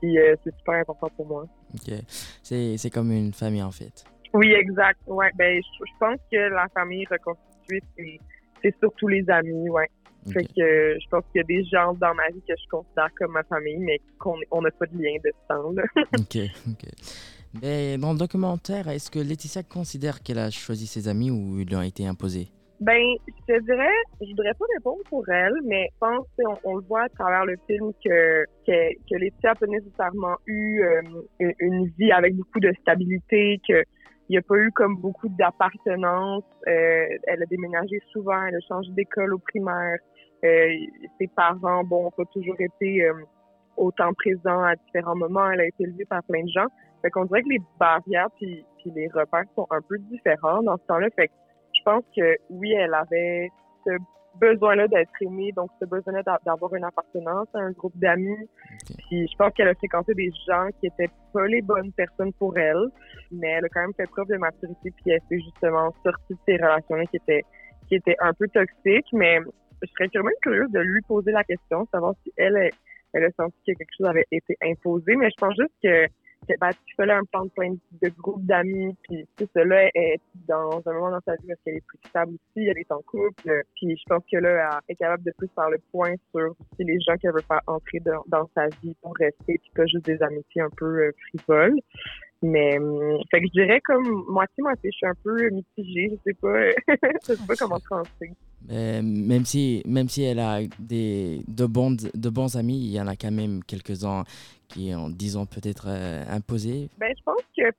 Puis 0.00 0.18
euh, 0.18 0.34
c'est 0.44 0.54
super 0.58 0.74
important 0.74 1.08
pour 1.16 1.26
moi. 1.26 1.46
Ok. 1.74 1.94
C'est 2.42 2.76
c'est 2.76 2.90
comme 2.90 3.10
une 3.10 3.32
famille 3.32 3.62
en 3.62 3.70
fait. 3.70 4.04
Oui, 4.34 4.52
exact. 4.52 5.00
Ouais, 5.06 5.30
ben 5.36 5.60
je, 5.62 5.84
je 5.84 5.92
pense 5.98 6.18
que 6.30 6.36
la 6.36 6.68
famille 6.74 7.06
reconstituée, 7.10 7.82
c'est, 7.96 8.18
c'est 8.62 8.74
surtout 8.78 9.08
les 9.08 9.28
amis, 9.30 9.70
ouais. 9.70 9.88
Fait 10.32 10.44
que 10.44 10.60
euh, 10.60 10.98
je 11.00 11.08
pense 11.08 11.24
qu'il 11.32 11.40
y 11.40 11.40
a 11.40 11.44
des 11.44 11.64
gens 11.64 11.94
dans 11.94 12.14
ma 12.14 12.28
vie 12.28 12.42
que 12.46 12.54
je 12.56 12.68
considère 12.70 13.08
comme 13.18 13.32
ma 13.32 13.42
famille, 13.44 13.78
mais 13.78 14.00
qu'on 14.18 14.36
on 14.50 14.62
n'a 14.62 14.70
pas 14.70 14.86
de 14.86 14.96
lien 14.96 15.16
de 15.24 15.30
sang. 15.48 15.72
là. 15.72 15.82
Ok, 16.18 16.36
ok. 16.68 16.90
Mais 17.62 17.96
dans 17.96 18.12
le 18.12 18.18
documentaire, 18.18 18.88
est-ce 18.88 19.10
que 19.10 19.18
Laetitia 19.18 19.62
considère 19.62 20.22
qu'elle 20.22 20.38
a 20.38 20.50
choisi 20.50 20.86
ses 20.86 21.08
amis 21.08 21.30
ou 21.30 21.58
ils 21.60 21.66
lui 21.66 21.76
ont 21.76 21.82
été 21.82 22.06
imposés 22.06 22.48
Ben, 22.80 23.00
je 23.26 23.54
te 23.54 23.64
dirais, 23.64 23.96
je 24.20 24.26
voudrais 24.28 24.52
pas 24.52 24.66
répondre 24.76 25.02
pour 25.08 25.26
elle, 25.30 25.54
mais 25.64 25.88
je 25.92 25.98
pense 25.98 26.26
qu'on 26.36 26.58
on 26.64 26.76
le 26.76 26.82
voit 26.82 27.04
à 27.04 27.08
travers 27.08 27.46
le 27.46 27.56
film 27.66 27.92
que 28.04 28.44
que, 28.66 28.92
que 29.08 29.16
Laetitia 29.18 29.50
n'a 29.50 29.54
pas 29.54 29.66
nécessairement 29.66 30.36
eu 30.46 30.82
euh, 30.82 31.00
une, 31.40 31.54
une 31.60 31.86
vie 31.98 32.12
avec 32.12 32.34
beaucoup 32.36 32.60
de 32.60 32.72
stabilité, 32.82 33.60
que 33.66 33.82
il 34.28 34.32
n'y 34.32 34.38
a 34.38 34.42
pas 34.42 34.56
eu 34.56 34.70
comme 34.72 34.96
beaucoup 34.96 35.28
d'appartenance. 35.28 36.44
Euh, 36.66 37.06
elle 37.26 37.42
a 37.42 37.46
déménagé 37.46 38.00
souvent, 38.12 38.44
elle 38.44 38.56
a 38.56 38.60
changé 38.68 38.90
d'école 38.92 39.34
au 39.34 39.38
primaire. 39.38 39.98
Euh, 40.44 40.68
ses 41.18 41.28
parents, 41.28 41.82
bon, 41.84 42.04
n'ont 42.04 42.10
pas 42.10 42.24
toujours 42.32 42.60
été 42.60 43.04
euh, 43.04 43.14
autant 43.76 44.12
présents 44.12 44.62
à 44.62 44.76
différents 44.76 45.16
moments. 45.16 45.50
Elle 45.50 45.60
a 45.60 45.66
été 45.66 45.84
élevée 45.84 46.04
par 46.04 46.22
plein 46.24 46.42
de 46.42 46.50
gens. 46.50 46.66
Fait 47.00 47.10
qu'on 47.10 47.24
dirait 47.24 47.42
que 47.42 47.48
les 47.48 47.62
barrières 47.78 48.28
puis, 48.36 48.64
puis 48.78 48.90
les 48.94 49.08
repères 49.08 49.44
sont 49.54 49.66
un 49.70 49.80
peu 49.80 49.98
différents 49.98 50.62
dans 50.62 50.76
ce 50.76 50.86
temps-là. 50.88 51.08
Fait 51.16 51.28
que 51.28 51.32
je 51.72 51.82
pense 51.84 52.04
que 52.14 52.36
oui, 52.50 52.72
elle 52.72 52.94
avait 52.94 53.48
ce 53.86 53.92
besoin-là 54.40 54.88
d'être 54.88 55.12
aimée, 55.20 55.52
donc 55.52 55.70
ce 55.80 55.86
besoin-là 55.86 56.22
d'a- 56.22 56.40
d'avoir 56.44 56.74
une 56.74 56.84
appartenance 56.84 57.48
à 57.54 57.58
un 57.58 57.70
groupe 57.72 57.96
d'amis. 57.96 58.48
Puis 59.08 59.28
je 59.28 59.36
pense 59.36 59.52
qu'elle 59.54 59.68
a 59.68 59.74
fréquenté 59.74 60.14
des 60.14 60.30
gens 60.46 60.68
qui 60.80 60.86
étaient 60.86 61.10
pas 61.32 61.46
les 61.46 61.62
bonnes 61.62 61.92
personnes 61.92 62.32
pour 62.34 62.56
elle, 62.56 62.88
mais 63.30 63.48
elle 63.48 63.64
a 63.64 63.68
quand 63.68 63.80
même 63.80 63.94
fait 63.94 64.08
preuve 64.10 64.28
de 64.28 64.36
maturité 64.36 64.90
puis 64.90 65.10
elle 65.10 65.20
s'est 65.28 65.40
justement 65.40 65.92
sortie 66.04 66.34
de 66.34 66.38
ces 66.46 66.56
relations-là 66.56 67.04
qui 67.06 67.16
étaient 67.16 67.44
qui 67.88 67.94
étaient 67.96 68.16
un 68.20 68.32
peu 68.34 68.46
toxiques. 68.48 69.12
Mais 69.12 69.38
je 69.82 69.88
serais 69.90 70.08
quand 70.12 70.22
même 70.22 70.34
curieuse 70.42 70.70
de 70.70 70.80
lui 70.80 71.00
poser 71.02 71.32
la 71.32 71.44
question, 71.44 71.86
savoir 71.92 72.14
si 72.22 72.32
elle, 72.36 72.56
elle, 72.56 72.70
elle 73.14 73.24
a 73.24 73.30
senti 73.32 73.56
que 73.66 73.72
quelque 73.72 73.94
chose 73.96 74.08
avait 74.08 74.26
été 74.30 74.56
imposé. 74.62 75.16
Mais 75.16 75.30
je 75.30 75.36
pense 75.38 75.54
juste 75.56 75.74
que 75.82 76.06
ben, 76.46 76.70
tu 76.86 76.94
fais 76.96 77.06
là 77.06 77.18
un 77.18 77.24
plan 77.24 77.44
de 77.44 77.50
plein 77.50 77.72
de 77.72 78.08
groupes 78.18 78.44
d'amis, 78.44 78.96
puis 79.02 79.26
là, 79.54 79.90
elle 79.94 80.02
est 80.02 80.20
dans 80.46 80.82
un 80.86 80.92
moment 80.92 81.10
dans 81.10 81.20
sa 81.24 81.34
vie 81.36 81.48
parce 81.48 81.60
qu'elle 81.64 81.76
est 81.76 81.86
plus 81.86 81.98
stable 82.08 82.32
aussi, 82.34 82.66
elle 82.66 82.78
est 82.78 82.92
en 82.92 83.02
couple, 83.02 83.62
puis 83.74 83.96
je 83.96 84.02
pense 84.08 84.22
que 84.30 84.38
là, 84.38 84.80
elle 84.88 84.94
est 84.94 84.96
capable 84.96 85.24
de 85.24 85.32
plus 85.36 85.48
faire 85.54 85.70
le 85.70 85.78
point 85.92 86.14
sur 86.30 86.50
aussi 86.50 86.84
les 86.84 86.98
gens 87.00 87.16
qu'elle 87.16 87.32
veut 87.32 87.42
faire 87.46 87.60
entrer 87.66 88.00
dans, 88.00 88.22
dans 88.28 88.48
sa 88.54 88.66
vie 88.82 88.94
pour 89.02 89.14
rester, 89.16 89.58
puis 89.58 89.70
pas 89.74 89.86
juste 89.86 90.06
des 90.06 90.22
amitiés 90.22 90.62
un 90.62 90.70
peu 90.76 90.86
euh, 90.86 91.12
frivoles. 91.28 91.80
Mais 92.40 92.78
hum, 92.78 93.18
fait 93.30 93.40
que 93.40 93.46
je 93.48 93.62
dirais 93.62 93.80
comme 93.84 94.24
moitié 94.28 94.62
moitié, 94.62 94.90
je 94.92 94.96
suis 94.96 95.06
un 95.06 95.14
peu 95.24 95.50
mitigée, 95.50 96.10
je 96.12 96.30
sais 96.30 96.36
pas, 96.40 96.70
je 97.28 97.34
sais 97.34 97.46
pas 97.46 97.56
comment 97.56 97.80
trancher. 97.80 98.32
Euh, 98.70 99.02
même 99.02 99.44
si 99.44 99.82
même 99.86 100.08
si 100.08 100.22
elle 100.22 100.38
a 100.38 100.60
des 100.78 101.42
de 101.48 101.66
bons 101.66 101.96
de 101.96 102.28
bons 102.28 102.56
amis, 102.56 102.78
il 102.78 102.92
y 102.92 103.00
en 103.00 103.08
a 103.08 103.16
quand 103.16 103.32
même 103.32 103.64
quelques-uns 103.64 104.24
qui 104.68 104.92
ont 104.94 105.08
disons 105.08 105.46
peut-être 105.46 105.86
euh, 105.88 106.24
imposés. 106.30 106.88
Ben 106.98 107.12
je 107.16 107.22
pense 107.22 107.42
que 107.56 107.70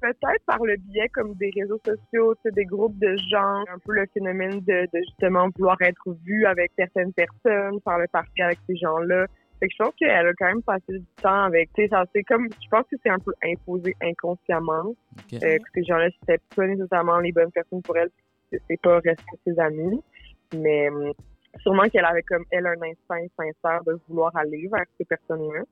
peut-être 0.00 0.44
par 0.46 0.62
le 0.64 0.76
biais 0.76 1.08
comme 1.08 1.34
des 1.34 1.50
réseaux 1.54 1.80
sociaux, 1.84 2.34
des 2.44 2.64
groupes 2.64 2.98
de 2.98 3.16
gens, 3.30 3.64
un 3.68 3.78
peu 3.84 3.92
le 3.92 4.06
phénomène 4.14 4.60
de, 4.60 4.88
de 4.92 4.98
justement 5.08 5.48
vouloir 5.56 5.76
être 5.82 6.16
vu 6.24 6.46
avec 6.46 6.72
certaines 6.76 7.12
personnes, 7.12 7.80
faire 7.84 7.98
le 7.98 8.06
parti 8.10 8.42
avec 8.42 8.58
ces 8.66 8.76
gens-là. 8.76 9.26
Fait 9.60 9.66
que 9.66 9.74
je 9.76 9.82
pense 9.82 9.94
qu'elle 9.96 10.26
a 10.26 10.32
quand 10.34 10.46
même 10.46 10.62
passé 10.62 10.84
du 10.88 11.04
temps 11.20 11.42
avec, 11.44 11.70
tu 11.74 11.88
sais, 11.88 11.96
c'est 12.14 12.22
comme, 12.22 12.48
je 12.62 12.68
pense 12.70 12.84
que 12.90 12.96
c'est 13.02 13.10
un 13.10 13.18
peu 13.18 13.32
imposé 13.42 13.94
inconsciemment. 14.00 14.94
Euh, 15.32 15.58
que 15.58 15.70
ces 15.74 15.82
gens-là, 15.82 16.08
c'était 16.20 16.40
pas 16.54 16.66
nécessairement 16.66 17.18
les 17.18 17.32
bonnes 17.32 17.50
personnes 17.50 17.82
pour 17.82 17.96
elle, 17.96 18.10
c'est 18.52 18.80
pas 18.80 19.00
resté 19.00 19.24
ses 19.44 19.58
amis. 19.58 20.00
Mais 20.54 20.88
hum, 20.90 21.12
sûrement 21.60 21.88
qu'elle 21.88 22.04
avait 22.04 22.22
comme, 22.22 22.44
elle, 22.52 22.66
un 22.66 22.82
instinct 22.82 23.26
sincère 23.36 23.82
de 23.84 23.98
vouloir 24.08 24.34
aller 24.36 24.68
vers 24.70 24.84
ces 24.96 25.04
personnes-là. 25.04 25.62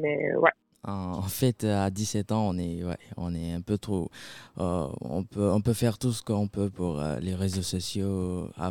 Mais 0.00 0.34
ouais. 0.36 0.50
En 0.84 1.22
fait, 1.22 1.64
à 1.64 1.90
17 1.90 2.30
ans, 2.30 2.48
on 2.48 2.58
est, 2.58 2.84
ouais, 2.84 2.96
on 3.16 3.34
est 3.34 3.52
un 3.52 3.60
peu 3.60 3.76
trop. 3.76 4.08
euh, 4.58 4.86
on, 5.00 5.24
peut, 5.24 5.50
on 5.50 5.60
peut 5.60 5.72
faire 5.72 5.98
tout 5.98 6.12
ce 6.12 6.22
qu'on 6.22 6.46
peut 6.46 6.70
pour 6.70 7.00
euh, 7.00 7.18
les 7.18 7.34
réseaux 7.34 7.62
sociaux, 7.62 8.48
euh, 8.60 8.70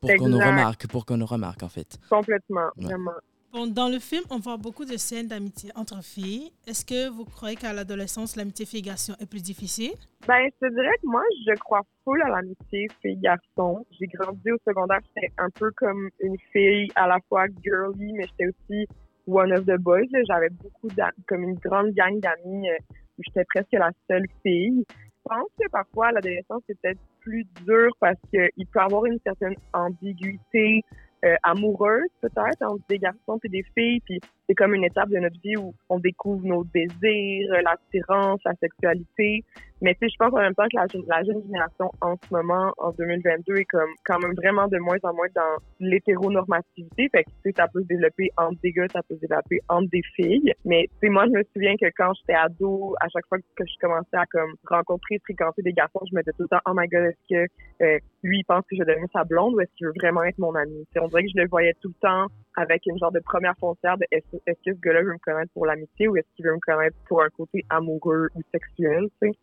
pour 0.00 0.14
qu'on 0.18 0.28
nous 0.28 0.38
remarque, 0.38 0.86
pour 0.86 1.06
qu'on 1.06 1.16
nous 1.16 1.24
remarque 1.26 1.62
en 1.62 1.70
fait. 1.70 1.98
Complètement, 2.10 2.68
Ouais. 2.76 2.84
vraiment. 2.84 3.12
Bon, 3.54 3.66
dans 3.66 3.88
le 3.88 3.98
film, 4.00 4.22
on 4.28 4.38
voit 4.38 4.58
beaucoup 4.58 4.84
de 4.84 4.98
scènes 4.98 5.28
d'amitié 5.28 5.70
entre 5.76 6.02
filles. 6.04 6.52
Est-ce 6.66 6.84
que 6.84 7.08
vous 7.08 7.24
croyez 7.24 7.56
qu'à 7.56 7.72
l'adolescence, 7.72 8.36
l'amitié 8.36 8.66
fille-garçon 8.66 9.14
est 9.18 9.24
plus 9.24 9.42
difficile? 9.42 9.92
Ben, 10.28 10.50
je 10.60 10.66
te 10.66 10.74
dirais 10.74 10.92
que 11.00 11.06
moi, 11.06 11.22
je 11.48 11.54
crois 11.54 11.80
full 12.04 12.20
à 12.20 12.28
l'amitié 12.28 12.86
fille-garçon. 13.00 13.86
J'ai 13.98 14.08
grandi 14.08 14.50
au 14.52 14.58
secondaire, 14.66 14.98
j'étais 15.14 15.32
un 15.38 15.48
peu 15.48 15.70
comme 15.74 16.10
une 16.20 16.36
fille 16.52 16.88
à 16.96 17.06
la 17.06 17.18
fois 17.30 17.46
girly, 17.64 18.12
mais 18.12 18.26
j'étais 18.26 18.48
aussi 18.48 18.86
one 19.26 19.52
of 19.52 19.66
the 19.66 19.78
boys. 19.78 20.06
J'avais 20.28 20.50
beaucoup 20.50 20.88
comme 21.26 21.42
une 21.42 21.54
grande 21.54 21.92
gang 21.92 22.18
d'amis 22.20 22.70
euh, 22.70 22.78
où 23.18 23.22
j'étais 23.26 23.44
presque 23.44 23.72
la 23.72 23.90
seule 24.08 24.26
fille. 24.42 24.84
Je 24.88 25.28
pense 25.28 25.48
que 25.60 25.68
parfois, 25.70 26.12
l'adolescence, 26.12 26.62
c'est 26.68 26.78
peut-être 26.80 27.00
plus 27.20 27.44
dur 27.64 27.90
parce 28.00 28.18
qu'il 28.30 28.66
peut 28.72 28.80
avoir 28.80 29.06
une 29.06 29.18
certaine 29.24 29.56
ambiguïté 29.72 30.82
euh, 31.24 31.34
amoureuse, 31.42 32.08
peut-être, 32.20 32.62
entre 32.62 32.84
des 32.88 32.98
garçons 32.98 33.40
et 33.42 33.48
des 33.48 33.64
filles. 33.76 34.00
Puis 34.00 34.20
c'est 34.48 34.54
comme 34.54 34.74
une 34.74 34.84
étape 34.84 35.08
de 35.08 35.18
notre 35.18 35.40
vie 35.40 35.56
où 35.56 35.74
on 35.88 35.98
découvre 35.98 36.44
nos 36.44 36.64
désirs, 36.64 37.52
l'attirance, 37.62 38.40
la 38.44 38.54
sexualité. 38.60 39.44
Mais 39.82 39.92
tu 39.94 40.06
sais, 40.06 40.08
je 40.08 40.16
pense 40.18 40.32
en 40.32 40.38
même 40.40 40.54
temps 40.54 40.64
que 40.64 40.76
la, 40.76 41.22
jeune- 41.22 41.42
génération 41.42 41.90
en 42.00 42.16
ce 42.16 42.32
moment, 42.32 42.72
en 42.78 42.92
2022, 42.92 43.56
est 43.56 43.64
comme 43.66 43.90
quand 44.06 44.18
même 44.18 44.32
vraiment 44.34 44.68
de 44.68 44.78
moins 44.78 44.96
en 45.02 45.12
moins 45.12 45.26
dans 45.34 45.56
l'hétéronormativité. 45.80 47.08
Fait 47.10 47.24
que 47.24 47.30
tu 47.30 47.50
sais, 47.50 47.52
ça 47.56 47.68
peut 47.68 47.82
se 47.82 47.86
développer 47.86 48.30
entre 48.38 48.58
des 48.62 48.72
gars, 48.72 48.86
ça 48.90 49.02
peut 49.02 49.16
se 49.16 49.20
développer 49.20 49.60
entre 49.68 49.90
des 49.90 50.02
filles. 50.14 50.52
Mais 50.64 50.84
tu 50.84 50.98
sais, 51.02 51.08
moi, 51.10 51.26
je 51.26 51.32
me 51.38 51.42
souviens 51.52 51.74
que 51.76 51.86
quand 51.96 52.12
j'étais 52.14 52.38
ado, 52.38 52.94
à 53.00 53.08
chaque 53.08 53.26
fois 53.26 53.38
que 53.38 53.64
je 53.66 53.74
commençais 53.80 54.16
à 54.16 54.24
comme 54.26 54.54
rencontrer, 54.66 55.18
fréquenter 55.24 55.62
des 55.62 55.72
garçons, 55.72 56.00
je 56.10 56.16
me 56.16 56.22
disais 56.22 56.32
tout 56.32 56.44
le 56.44 56.48
temps, 56.48 56.62
oh 56.66 56.72
my 56.74 56.88
god, 56.88 57.10
est-ce 57.10 57.34
que 57.34 57.84
euh, 57.84 57.98
lui, 58.22 58.38
il 58.38 58.44
pense 58.44 58.64
que 58.70 58.76
je 58.76 58.82
vais 58.82 58.92
devenir 58.92 59.08
sa 59.12 59.24
blonde 59.24 59.54
ou 59.54 59.60
est-ce 59.60 59.74
qu'il 59.76 59.86
veut 59.88 59.92
vraiment 60.00 60.24
être 60.24 60.38
mon 60.38 60.54
ami? 60.54 60.86
Tu 60.86 60.92
sais, 60.94 61.00
on 61.00 61.08
dirait 61.08 61.24
que 61.24 61.30
je 61.36 61.42
le 61.42 61.48
voyais 61.48 61.74
tout 61.82 61.88
le 61.88 62.00
temps 62.00 62.26
avec 62.56 62.86
une 62.86 62.98
genre 62.98 63.12
de 63.12 63.20
première 63.20 63.54
foncière 63.58 63.98
de 63.98 64.06
est-ce 64.10 64.35
est-ce 64.46 64.58
que 64.64 64.76
ce 64.76 64.80
gars-là 64.80 65.02
veut 65.02 65.12
me 65.12 65.18
connaître 65.18 65.52
pour 65.52 65.66
l'amitié 65.66 66.08
ou 66.08 66.16
est-ce 66.16 66.26
qu'il 66.34 66.44
veut 66.44 66.54
me 66.54 66.60
connaître 66.60 66.96
pour 67.08 67.22
un 67.22 67.28
côté 67.30 67.64
amoureux 67.70 68.28
ou 68.34 68.40
sexuel, 68.52 69.06
tu 69.22 69.28
sais. 69.28 69.38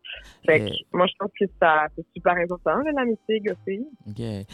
Fait 0.46 0.60
que 0.60 0.96
moi, 0.96 1.06
je 1.06 1.14
pense 1.18 1.30
que 1.38 1.44
ça, 1.60 1.86
c'est 1.96 2.06
super 2.14 2.34
important, 2.34 2.78
l'amitié, 2.94 3.40
gars-fille. 3.40 3.86
Ok. 4.08 4.46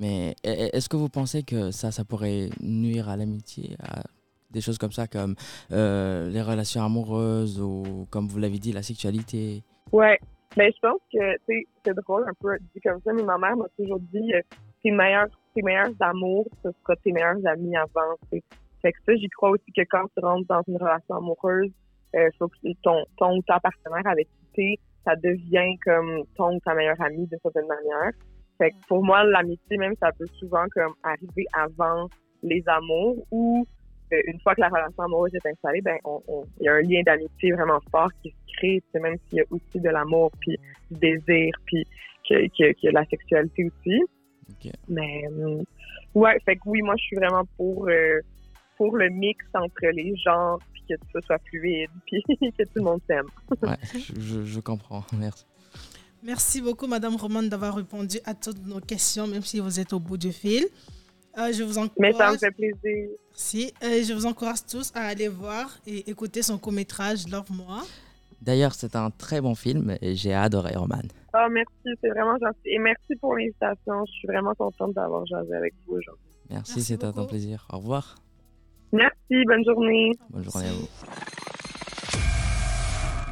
Mais 0.00 0.34
e- 0.44 0.48
e- 0.48 0.76
est-ce 0.76 0.88
que 0.88 0.96
vous 0.96 1.08
pensez 1.08 1.42
que 1.42 1.70
ça, 1.70 1.90
ça 1.90 2.04
pourrait 2.04 2.48
nuire 2.60 3.08
à 3.08 3.16
l'amitié, 3.16 3.76
à 3.82 4.02
des 4.50 4.60
choses 4.60 4.78
comme 4.78 4.92
ça, 4.92 5.06
comme 5.06 5.34
euh, 5.72 6.28
les 6.30 6.42
relations 6.42 6.82
amoureuses 6.82 7.60
ou, 7.60 8.06
comme 8.10 8.28
vous 8.28 8.38
l'avez 8.38 8.58
dit, 8.58 8.72
la 8.72 8.82
sexualité? 8.82 9.62
Ouais. 9.92 10.18
Ben, 10.56 10.72
je 10.74 10.80
pense 10.80 11.00
que, 11.12 11.32
tu 11.36 11.44
sais, 11.46 11.66
c'est 11.84 11.94
drôle 11.94 12.24
un 12.26 12.32
peu 12.40 12.56
dit 12.74 12.80
comme 12.80 13.00
ça, 13.04 13.12
mais 13.12 13.22
ma 13.22 13.36
mère 13.36 13.56
m'a 13.56 13.66
toujours 13.76 14.00
dit, 14.00 14.32
euh, 14.34 14.40
tes 14.82 14.90
meilleurs, 14.90 15.28
tes 15.54 15.62
meilleurs 15.62 15.92
amours, 16.00 16.48
ce 16.64 16.70
sera 16.82 16.96
tes 16.96 17.12
meilleurs 17.12 17.44
amis 17.46 17.76
avant, 17.76 18.16
tu 18.30 18.38
sais. 18.38 18.44
Fait 18.82 18.92
que 18.92 18.98
ça, 19.06 19.14
j'y 19.16 19.28
crois 19.28 19.50
aussi 19.50 19.72
que 19.76 19.82
quand 19.90 20.04
tu 20.16 20.24
rentres 20.24 20.46
dans 20.48 20.62
une 20.68 20.76
relation 20.76 21.16
amoureuse, 21.16 21.70
euh, 22.14 22.28
faut 22.38 22.48
que 22.48 22.56
ton, 22.82 23.04
ton 23.16 23.36
ou 23.38 23.42
ta 23.42 23.58
partenaire 23.60 24.06
avec 24.06 24.28
qui 24.28 24.46
t'es, 24.54 24.74
ça 25.04 25.16
devient 25.16 25.76
comme 25.84 26.22
ton 26.36 26.56
ou 26.56 26.60
ta 26.60 26.74
meilleure 26.74 27.00
amie 27.00 27.26
de 27.26 27.36
certaine 27.42 27.66
manière. 27.66 28.12
Fait 28.58 28.70
que 28.70 28.76
pour 28.88 29.04
moi, 29.04 29.24
l'amitié, 29.24 29.76
même, 29.76 29.94
ça 30.00 30.10
peut 30.12 30.26
souvent 30.38 30.64
comme 30.74 30.94
arriver 31.02 31.46
avant 31.52 32.08
les 32.42 32.62
amours 32.66 33.16
ou 33.30 33.66
euh, 34.12 34.20
une 34.26 34.40
fois 34.40 34.54
que 34.54 34.60
la 34.62 34.68
relation 34.68 35.02
amoureuse 35.02 35.34
est 35.34 35.46
installée, 35.46 35.82
ben 35.82 35.98
on- 36.04 36.22
il 36.60 36.64
y 36.64 36.68
a 36.68 36.74
un 36.74 36.80
lien 36.80 37.02
d'amitié 37.04 37.52
vraiment 37.52 37.78
fort 37.90 38.10
qui 38.22 38.30
se 38.30 38.56
crée, 38.56 38.82
même 38.94 39.16
s'il 39.28 39.38
y 39.38 39.40
a 39.40 39.44
aussi 39.50 39.80
de 39.80 39.88
l'amour, 39.90 40.30
puis 40.40 40.56
du 40.90 40.98
désir, 40.98 41.52
puis 41.66 41.86
qu'il 42.24 42.50
y 42.58 42.64
a 42.64 42.90
de 42.90 42.94
la 42.94 43.04
sexualité 43.06 43.66
aussi. 43.66 44.02
Mais 44.88 45.24
euh, 45.30 45.62
ouais, 46.14 46.38
fait 46.44 46.56
que 46.56 46.62
oui, 46.66 46.80
moi 46.82 46.94
je 46.96 47.02
suis 47.04 47.16
vraiment 47.16 47.44
pour 47.56 47.86
euh, 47.88 48.20
pour 48.78 48.96
le 48.96 49.10
mix 49.10 49.44
entre 49.52 49.86
les 49.92 50.16
genres, 50.16 50.58
puis 50.72 50.82
que 50.88 50.94
tout 50.94 51.08
ça 51.12 51.20
soit 51.26 51.38
fluide, 51.50 51.90
puis 52.06 52.22
que 52.28 52.62
tout 52.62 52.70
le 52.76 52.82
monde 52.82 53.00
s'aime. 53.06 53.26
Ouais, 53.62 53.76
je, 54.18 54.60
comprends. 54.60 55.04
Merci. 55.18 55.44
Merci 56.22 56.62
beaucoup, 56.62 56.86
Madame 56.86 57.16
Romane, 57.16 57.48
d'avoir 57.48 57.76
répondu 57.76 58.18
à 58.24 58.34
toutes 58.34 58.64
nos 58.66 58.80
questions, 58.80 59.26
même 59.26 59.42
si 59.42 59.60
vous 59.60 59.78
êtes 59.78 59.92
au 59.92 60.00
bout 60.00 60.16
du 60.16 60.32
fil. 60.32 60.64
Euh, 61.36 61.52
je 61.52 61.62
vous 61.62 61.78
Mais 61.98 62.12
ça 62.12 62.30
me 62.30 62.34
encourage, 62.34 62.38
fait 62.40 62.50
plaisir. 62.50 63.08
si, 63.32 63.72
euh, 63.84 64.02
je 64.02 64.12
vous 64.12 64.26
encourage 64.26 64.64
tous 64.68 64.90
à 64.94 65.02
aller 65.06 65.28
voir 65.28 65.78
et 65.86 66.10
écouter 66.10 66.42
son 66.42 66.58
court-métrage 66.58 67.28
Love 67.28 67.52
Moi. 67.52 67.82
D'ailleurs, 68.40 68.74
c'est 68.74 68.96
un 68.96 69.10
très 69.10 69.40
bon 69.40 69.54
film 69.54 69.96
et 70.00 70.14
j'ai 70.16 70.34
adoré 70.34 70.74
Roman. 70.74 71.02
Ah 71.32 71.48
merci, 71.48 71.98
c'est 72.00 72.08
vraiment 72.08 72.36
gentil. 72.38 72.58
Et 72.66 72.78
merci 72.78 73.14
pour 73.20 73.36
l'invitation. 73.36 74.04
Je 74.06 74.12
suis 74.12 74.28
vraiment 74.28 74.54
contente 74.54 74.94
d'avoir 74.94 75.26
jasé 75.26 75.54
avec 75.54 75.74
vous 75.86 75.96
aujourd'hui. 75.96 76.24
Merci, 76.50 76.72
Merci 76.76 76.82
c'était 76.82 77.06
un 77.06 77.26
plaisir. 77.26 77.66
Au 77.72 77.78
revoir. 77.78 78.16
Merci, 78.92 79.44
bonne 79.46 79.64
journée. 79.64 80.12
Bonne 80.30 80.44
journée 80.44 80.68
à 80.68 80.72
vous. 80.72 80.88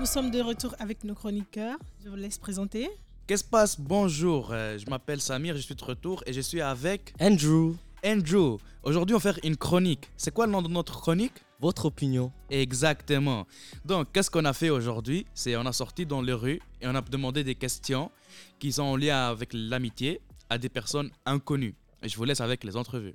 Nous 0.01 0.07
sommes 0.07 0.31
de 0.31 0.41
retour 0.41 0.75
avec 0.79 1.05
nos 1.05 1.15
chroniqueurs. 1.15 1.79
Je 2.05 2.11
vous 2.11 2.17
laisse 2.17 2.39
présenter. 2.39 2.89
Qu'est-ce 3.27 3.43
qui 3.43 3.47
se 3.47 3.51
passe? 3.51 3.81
Bonjour, 3.81 4.51
euh, 4.53 4.79
je 4.79 4.89
m'appelle 4.89 5.21
Samir, 5.21 5.57
je 5.57 5.63
suis 5.63 5.75
de 5.75 5.83
retour 5.83 6.23
et 6.27 6.33
je 6.33 6.41
suis 6.41 6.61
avec 6.61 7.13
Andrew, 7.21 7.73
Andrew. 8.05 8.59
Aujourd'hui, 8.85 9.15
on 9.15 9.19
va 9.19 9.33
faire 9.33 9.41
une 9.43 9.57
chronique. 9.57 10.09
C'est 10.17 10.33
quoi 10.33 10.47
le 10.47 10.53
nom 10.53 10.63
de 10.63 10.69
notre 10.69 11.01
chronique? 11.01 11.33
Votre 11.59 11.87
opinion 11.87 12.31
Exactement. 12.51 13.47
Donc, 13.85 14.09
qu'est-ce 14.13 14.31
qu'on 14.31 14.45
a 14.45 14.53
fait 14.53 14.71
aujourd'hui? 14.71 15.27
C'est 15.35 15.57
on 15.57 15.65
a 15.67 15.73
sorti 15.73 16.05
dans 16.07 16.21
les 16.21 16.35
rues 16.35 16.61
et 16.81 16.87
on 16.87 16.95
a 16.95 17.01
demandé 17.01 17.43
des 17.43 17.55
questions 17.55 18.11
qui 18.59 18.73
sont 18.73 18.83
en 18.83 18.97
lien 18.97 19.29
avec 19.29 19.51
l'amitié 19.55 20.21
à 20.51 20.59
des 20.59 20.69
personnes 20.69 21.11
inconnues. 21.25 21.75
Et 22.03 22.09
je 22.09 22.17
vous 22.17 22.25
laisse 22.25 22.43
avec 22.43 22.63
les 22.63 22.77
entrevues. 22.77 23.15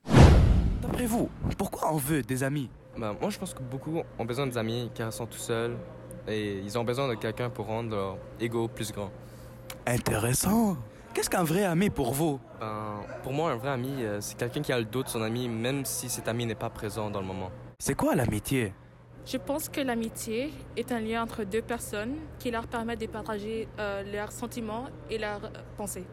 D'après 0.92 1.06
vous, 1.06 1.30
pourquoi 1.58 1.94
on 1.94 1.96
veut 1.96 2.22
des 2.22 2.44
amis? 2.44 2.70
Bah, 2.98 3.16
moi, 3.22 3.30
je 3.30 3.40
pense 3.40 3.54
que 3.54 3.62
beaucoup 3.62 4.02
ont 4.20 4.26
besoin 4.26 4.46
des 4.46 4.58
amis 4.58 4.92
car 4.94 5.08
ils 5.08 5.14
sont 5.14 5.26
tout 5.26 5.38
seuls 5.38 5.78
et 6.28 6.60
ils 6.60 6.78
ont 6.78 6.84
besoin 6.84 7.08
de 7.08 7.16
quelqu'un 7.16 7.50
pour 7.50 7.68
rendre 7.68 7.92
leur 7.92 8.18
ego 8.42 8.68
plus 8.68 8.92
grand. 8.92 9.10
Intéressant. 9.88 10.76
Qu'est-ce 11.14 11.30
qu'un 11.30 11.46
vrai 11.46 11.64
ami 11.64 11.90
pour 11.90 12.12
vous? 12.14 12.42
Ben, 12.60 13.00
pour 13.24 13.32
moi, 13.32 13.52
un 13.52 13.56
vrai 13.56 13.70
ami, 13.70 14.04
euh, 14.04 14.20
c'est 14.20 14.36
quelqu'un 14.36 14.62
qui 14.62 14.74
a 14.74 14.80
le 14.80 14.84
dos 14.84 15.02
de 15.02 15.08
son 15.08 15.22
ami, 15.22 15.48
même 15.48 15.86
si 15.86 16.10
cet 16.10 16.28
ami 16.28 16.46
n'est 16.46 16.56
pas 16.56 16.70
présent 16.70 17.10
dans 17.10 17.22
le 17.22 17.28
moment. 17.28 17.52
C'est 17.80 17.96
quoi 17.96 18.14
l'amitié? 18.14 18.74
Je 19.26 19.38
pense 19.38 19.70
que 19.70 19.80
l'amitié 19.80 20.52
est 20.76 20.92
un 20.92 21.00
lien 21.00 21.24
entre 21.24 21.46
deux 21.46 21.62
personnes 21.62 22.16
qui 22.38 22.52
leur 22.52 22.68
permet 22.68 22.98
de 22.98 23.06
partager 23.06 23.70
euh, 23.80 24.04
leurs 24.12 24.34
sentiments 24.34 24.88
et 25.10 25.18
leurs 25.18 25.54
pensées. 25.78 26.06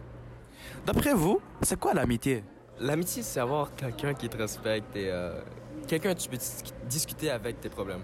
D'après 0.87 1.15
vous, 1.15 1.41
c'est 1.63 1.81
quoi 1.81 1.95
l'amitié? 1.95 2.45
L'amitié, 2.81 3.23
c'est 3.23 3.41
avoir 3.41 3.75
quelqu'un 3.75 4.15
qui 4.15 4.29
te 4.29 4.37
respecte 4.37 4.95
et 4.97 5.11
euh, 5.11 5.41
quelqu'un 5.87 6.15
que 6.15 6.21
tu 6.21 6.29
peux 6.29 6.37
dis- 6.37 6.73
discuter 6.89 7.31
avec 7.31 7.61
tes 7.61 7.69
problèmes. 7.69 8.03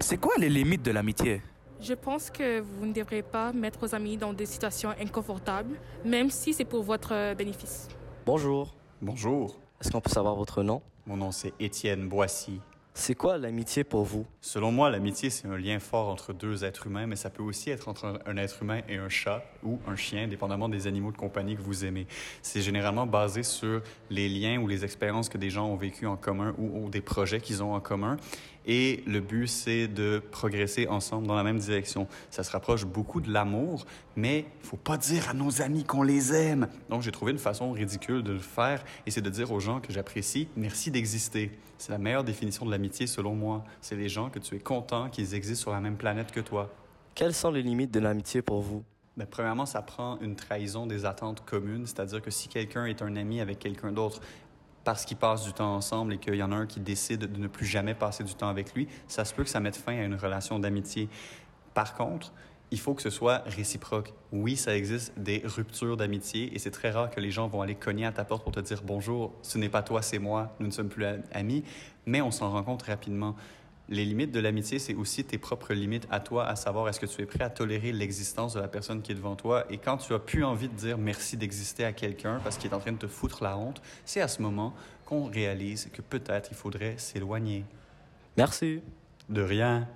C'est 0.00 0.18
quoi 0.18 0.34
les 0.38 0.48
limites 0.48 0.82
de 0.82 0.90
l'amitié? 0.92 1.42
Je 1.80 1.94
pense 1.94 2.30
que 2.30 2.60
vous 2.60 2.86
ne 2.86 2.92
devrez 2.92 3.22
pas 3.22 3.52
mettre 3.52 3.80
vos 3.80 3.92
amis 3.94 4.16
dans 4.16 4.32
des 4.32 4.46
situations 4.46 4.90
inconfortables, 5.00 5.74
même 6.04 6.30
si 6.30 6.54
c'est 6.54 6.64
pour 6.64 6.84
votre 6.84 7.12
euh, 7.12 7.34
bénéfice. 7.34 7.88
Bonjour. 8.24 8.74
Bonjour, 9.00 9.56
Est-ce 9.80 9.90
qu'on 9.90 10.00
peut 10.00 10.10
savoir 10.10 10.36
votre 10.36 10.62
nom? 10.62 10.80
Mon 11.06 11.16
nom 11.16 11.32
c'est 11.32 11.52
Étienne 11.58 12.08
Boissy. 12.08 12.60
C'est 12.94 13.14
quoi 13.14 13.38
l'amitié 13.38 13.84
pour 13.84 14.04
vous? 14.04 14.26
Selon 14.42 14.70
moi, 14.70 14.90
l'amitié, 14.90 15.30
c'est 15.30 15.48
un 15.48 15.56
lien 15.56 15.78
fort 15.78 16.08
entre 16.08 16.34
deux 16.34 16.62
êtres 16.62 16.88
humains, 16.88 17.06
mais 17.06 17.16
ça 17.16 17.30
peut 17.30 17.42
aussi 17.42 17.70
être 17.70 17.88
entre 17.88 18.20
un, 18.26 18.36
être 18.36 18.62
humain 18.62 18.80
et 18.86 18.96
un 18.96 19.08
chat 19.08 19.42
ou 19.64 19.78
un 19.88 19.96
chien, 19.96 20.28
dépendamment 20.28 20.68
des 20.68 20.86
animaux 20.86 21.10
de 21.10 21.16
compagnie 21.16 21.56
que 21.56 21.62
vous 21.62 21.86
aimez. 21.86 22.06
C'est 22.42 22.60
généralement 22.60 23.06
basé 23.06 23.44
sur 23.44 23.80
les 24.10 24.28
liens 24.28 24.60
ou 24.60 24.68
les 24.68 24.84
expériences 24.84 25.30
que 25.30 25.38
des 25.38 25.48
gens 25.48 25.68
ont 25.68 25.76
vécues 25.76 26.06
en 26.06 26.16
commun 26.16 26.54
ou 26.58 26.90
des 26.90 27.00
projets 27.00 27.40
qu'ils 27.40 27.62
ont 27.62 27.74
en 27.74 27.80
commun. 27.80 28.18
Et 28.66 29.02
le 29.06 29.20
but, 29.20 29.48
c'est 29.48 29.88
de 29.88 30.22
progresser 30.30 30.86
ensemble 30.86 31.26
dans 31.26 31.34
la 31.34 31.42
même 31.42 31.58
direction. 31.58 32.06
Ça 32.30 32.44
se 32.44 32.50
rapproche 32.50 32.84
beaucoup 32.84 33.20
de 33.20 33.32
l'amour, 33.32 33.84
mais 34.16 34.46
il 34.62 34.66
faut 34.66 34.76
pas 34.76 34.96
dire 34.96 35.28
à 35.30 35.34
nos 35.34 35.62
amis 35.62 35.84
qu'on 35.84 36.02
les 36.02 36.32
aime. 36.32 36.68
Donc, 36.88 37.02
j'ai 37.02 37.12
trouvé 37.12 37.32
une 37.32 37.38
façon 37.38 37.72
ridicule 37.72 38.22
de 38.22 38.32
le 38.32 38.38
faire, 38.38 38.84
et 39.06 39.10
c'est 39.10 39.20
de 39.20 39.30
dire 39.30 39.50
aux 39.50 39.60
gens 39.60 39.80
que 39.80 39.92
j'apprécie, 39.92 40.48
merci 40.56 40.90
d'exister. 40.90 41.50
C'est 41.78 41.90
la 41.90 41.98
meilleure 41.98 42.24
définition 42.24 42.64
de 42.64 42.70
l'amitié, 42.70 43.06
selon 43.06 43.34
moi. 43.34 43.64
C'est 43.80 43.96
les 43.96 44.08
gens 44.08 44.30
que 44.30 44.38
tu 44.38 44.54
es 44.54 44.60
content 44.60 45.08
qu'ils 45.10 45.34
existent 45.34 45.62
sur 45.62 45.72
la 45.72 45.80
même 45.80 45.96
planète 45.96 46.30
que 46.30 46.40
toi. 46.40 46.72
Quelles 47.14 47.34
sont 47.34 47.50
les 47.50 47.62
limites 47.62 47.90
de 47.90 48.00
l'amitié 48.00 48.40
pour 48.40 48.62
vous? 48.62 48.84
Ben, 49.16 49.26
premièrement, 49.26 49.66
ça 49.66 49.82
prend 49.82 50.18
une 50.20 50.36
trahison 50.36 50.86
des 50.86 51.04
attentes 51.04 51.44
communes, 51.44 51.84
c'est-à-dire 51.86 52.22
que 52.22 52.30
si 52.30 52.48
quelqu'un 52.48 52.86
est 52.86 53.02
un 53.02 53.14
ami 53.16 53.40
avec 53.40 53.58
quelqu'un 53.58 53.92
d'autre 53.92 54.20
parce 54.84 55.04
qu'ils 55.04 55.16
passent 55.16 55.44
du 55.44 55.52
temps 55.52 55.74
ensemble 55.74 56.14
et 56.14 56.18
qu'il 56.18 56.34
y 56.34 56.42
en 56.42 56.52
a 56.52 56.56
un 56.56 56.66
qui 56.66 56.80
décide 56.80 57.32
de 57.32 57.38
ne 57.38 57.48
plus 57.48 57.66
jamais 57.66 57.94
passer 57.94 58.24
du 58.24 58.34
temps 58.34 58.48
avec 58.48 58.74
lui, 58.74 58.88
ça 59.08 59.24
se 59.24 59.34
peut 59.34 59.44
que 59.44 59.50
ça 59.50 59.60
mette 59.60 59.76
fin 59.76 59.96
à 59.96 60.02
une 60.02 60.14
relation 60.14 60.58
d'amitié. 60.58 61.08
Par 61.74 61.94
contre, 61.94 62.32
il 62.72 62.80
faut 62.80 62.94
que 62.94 63.02
ce 63.02 63.10
soit 63.10 63.42
réciproque. 63.46 64.14
Oui, 64.32 64.56
ça 64.56 64.74
existe 64.74 65.12
des 65.18 65.42
ruptures 65.44 65.96
d'amitié 65.96 66.54
et 66.54 66.58
c'est 66.58 66.70
très 66.70 66.90
rare 66.90 67.10
que 67.10 67.20
les 67.20 67.30
gens 67.30 67.46
vont 67.46 67.60
aller 67.60 67.74
cogner 67.74 68.06
à 68.06 68.12
ta 68.12 68.24
porte 68.24 68.42
pour 68.42 68.52
te 68.52 68.60
dire 68.60 68.82
bonjour, 68.82 69.34
ce 69.42 69.58
n'est 69.58 69.68
pas 69.68 69.82
toi, 69.82 70.00
c'est 70.00 70.18
moi, 70.18 70.54
nous 70.58 70.66
ne 70.66 70.72
sommes 70.72 70.88
plus 70.88 71.04
amis, 71.32 71.64
mais 72.06 72.22
on 72.22 72.30
s'en 72.30 72.50
rend 72.50 72.62
compte 72.62 72.82
rapidement. 72.82 73.36
Les 73.88 74.04
limites 74.04 74.30
de 74.30 74.40
l'amitié, 74.40 74.78
c'est 74.78 74.94
aussi 74.94 75.24
tes 75.24 75.38
propres 75.38 75.74
limites 75.74 76.06
à 76.10 76.20
toi, 76.20 76.46
à 76.46 76.56
savoir 76.56 76.88
est-ce 76.88 77.00
que 77.00 77.06
tu 77.06 77.20
es 77.20 77.26
prêt 77.26 77.44
à 77.44 77.50
tolérer 77.50 77.92
l'existence 77.92 78.54
de 78.54 78.60
la 78.60 78.68
personne 78.68 79.02
qui 79.02 79.12
est 79.12 79.14
devant 79.14 79.36
toi. 79.36 79.64
Et 79.70 79.78
quand 79.78 79.98
tu 79.98 80.14
as 80.14 80.18
plus 80.18 80.44
envie 80.44 80.68
de 80.68 80.74
dire 80.74 80.98
merci 80.98 81.36
d'exister 81.36 81.84
à 81.84 81.92
quelqu'un 81.92 82.40
parce 82.44 82.56
qu'il 82.56 82.70
est 82.70 82.74
en 82.74 82.78
train 82.78 82.92
de 82.92 82.98
te 82.98 83.08
foutre 83.08 83.42
la 83.42 83.56
honte, 83.56 83.82
c'est 84.04 84.20
à 84.20 84.28
ce 84.28 84.40
moment 84.40 84.74
qu'on 85.04 85.24
réalise 85.24 85.90
que 85.92 86.00
peut-être 86.00 86.50
il 86.52 86.56
faudrait 86.56 86.96
s'éloigner. 86.96 87.64
Merci. 88.36 88.80
De 89.28 89.42
rien. 89.42 89.88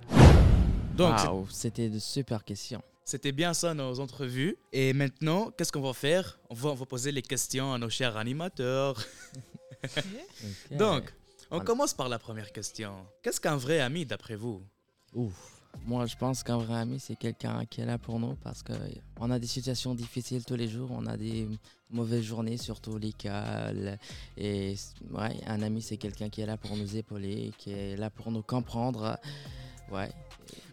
Donc, 0.95 1.17
wow, 1.23 1.47
c'était 1.49 1.89
de 1.89 1.99
super 1.99 2.43
questions. 2.43 2.81
C'était 3.05 3.31
bien 3.31 3.53
ça 3.53 3.73
nos 3.73 3.99
entrevues. 3.99 4.57
Et 4.73 4.93
maintenant, 4.93 5.51
qu'est-ce 5.51 5.71
qu'on 5.71 5.81
va 5.81 5.93
faire? 5.93 6.39
On 6.49 6.55
va, 6.55 6.69
on 6.71 6.75
va 6.75 6.85
poser 6.85 7.11
les 7.11 7.21
questions 7.21 7.73
à 7.73 7.77
nos 7.77 7.89
chers 7.89 8.17
animateurs. 8.17 9.01
okay. 9.83 10.01
Donc, 10.75 11.13
on 11.51 11.59
commence 11.59 11.93
par 11.93 12.09
la 12.09 12.19
première 12.19 12.51
question. 12.51 13.05
Qu'est-ce 13.21 13.39
qu'un 13.39 13.57
vrai 13.57 13.79
ami 13.79 14.05
d'après 14.05 14.35
vous? 14.35 14.61
Ouf. 15.13 15.57
Moi, 15.85 16.05
je 16.05 16.15
pense 16.15 16.43
qu'un 16.43 16.57
vrai 16.57 16.79
ami, 16.79 16.99
c'est 16.99 17.15
quelqu'un 17.15 17.65
qui 17.65 17.81
est 17.81 17.85
là 17.85 17.97
pour 17.97 18.19
nous 18.19 18.35
parce 18.43 18.63
qu'on 18.63 19.31
a 19.31 19.39
des 19.39 19.47
situations 19.47 19.93
difficiles 19.93 20.43
tous 20.43 20.55
les 20.55 20.67
jours, 20.67 20.89
on 20.91 21.05
a 21.05 21.15
des 21.15 21.47
mauvaises 21.89 22.23
journées, 22.23 22.57
surtout 22.57 22.97
l'école. 22.97 23.97
Et 24.37 24.75
ouais, 25.11 25.39
un 25.45 25.61
ami, 25.61 25.81
c'est 25.81 25.97
quelqu'un 25.97 26.29
qui 26.29 26.41
est 26.41 26.45
là 26.45 26.57
pour 26.57 26.75
nous 26.75 26.97
épauler, 26.97 27.51
qui 27.57 27.71
est 27.71 27.95
là 27.95 28.09
pour 28.09 28.31
nous 28.31 28.41
comprendre. 28.41 29.17
Ouais. 29.91 30.09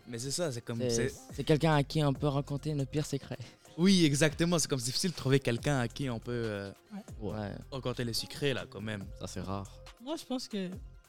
Mais 0.09 0.19
c'est 0.19 0.31
ça, 0.31 0.51
c'est 0.53 0.63
comme. 0.63 0.83
C'est 0.89 1.45
quelqu'un 1.45 1.75
à 1.75 1.83
qui 1.83 2.03
on 2.03 2.13
peut 2.13 2.29
raconter 2.29 2.75
nos 2.75 2.87
pires 2.87 3.07
secrets. 3.07 3.39
Oui, 3.77 4.05
exactement. 4.05 4.59
C'est 4.59 4.69
comme 4.69 4.81
difficile 4.81 5.11
de 5.11 5.17
trouver 5.17 5.41
quelqu'un 5.41 5.81
à 5.81 5.89
qui 5.89 6.09
on 6.09 6.21
peut 6.21 6.33
euh, 6.33 6.73
ouais. 7.21 7.33
Ouais. 7.33 7.51
raconter 7.73 8.05
les 8.05 8.13
secrets, 8.13 8.55
là, 8.55 8.67
quand 8.69 8.81
même. 8.81 9.05
Ça, 9.19 9.27
c'est 9.27 9.41
rare. 9.41 9.84
Moi, 10.05 10.17
je 10.17 10.25
pense 10.27 10.49
que 10.49 10.69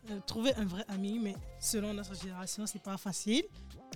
euh, 0.09 0.19
trouver 0.25 0.55
un 0.55 0.63
vrai 0.63 0.85
ami, 0.87 1.19
mais 1.19 1.35
selon 1.59 1.93
notre 1.93 2.15
génération, 2.15 2.65
c'est 2.65 2.81
pas 2.81 2.95
facile. 2.95 3.43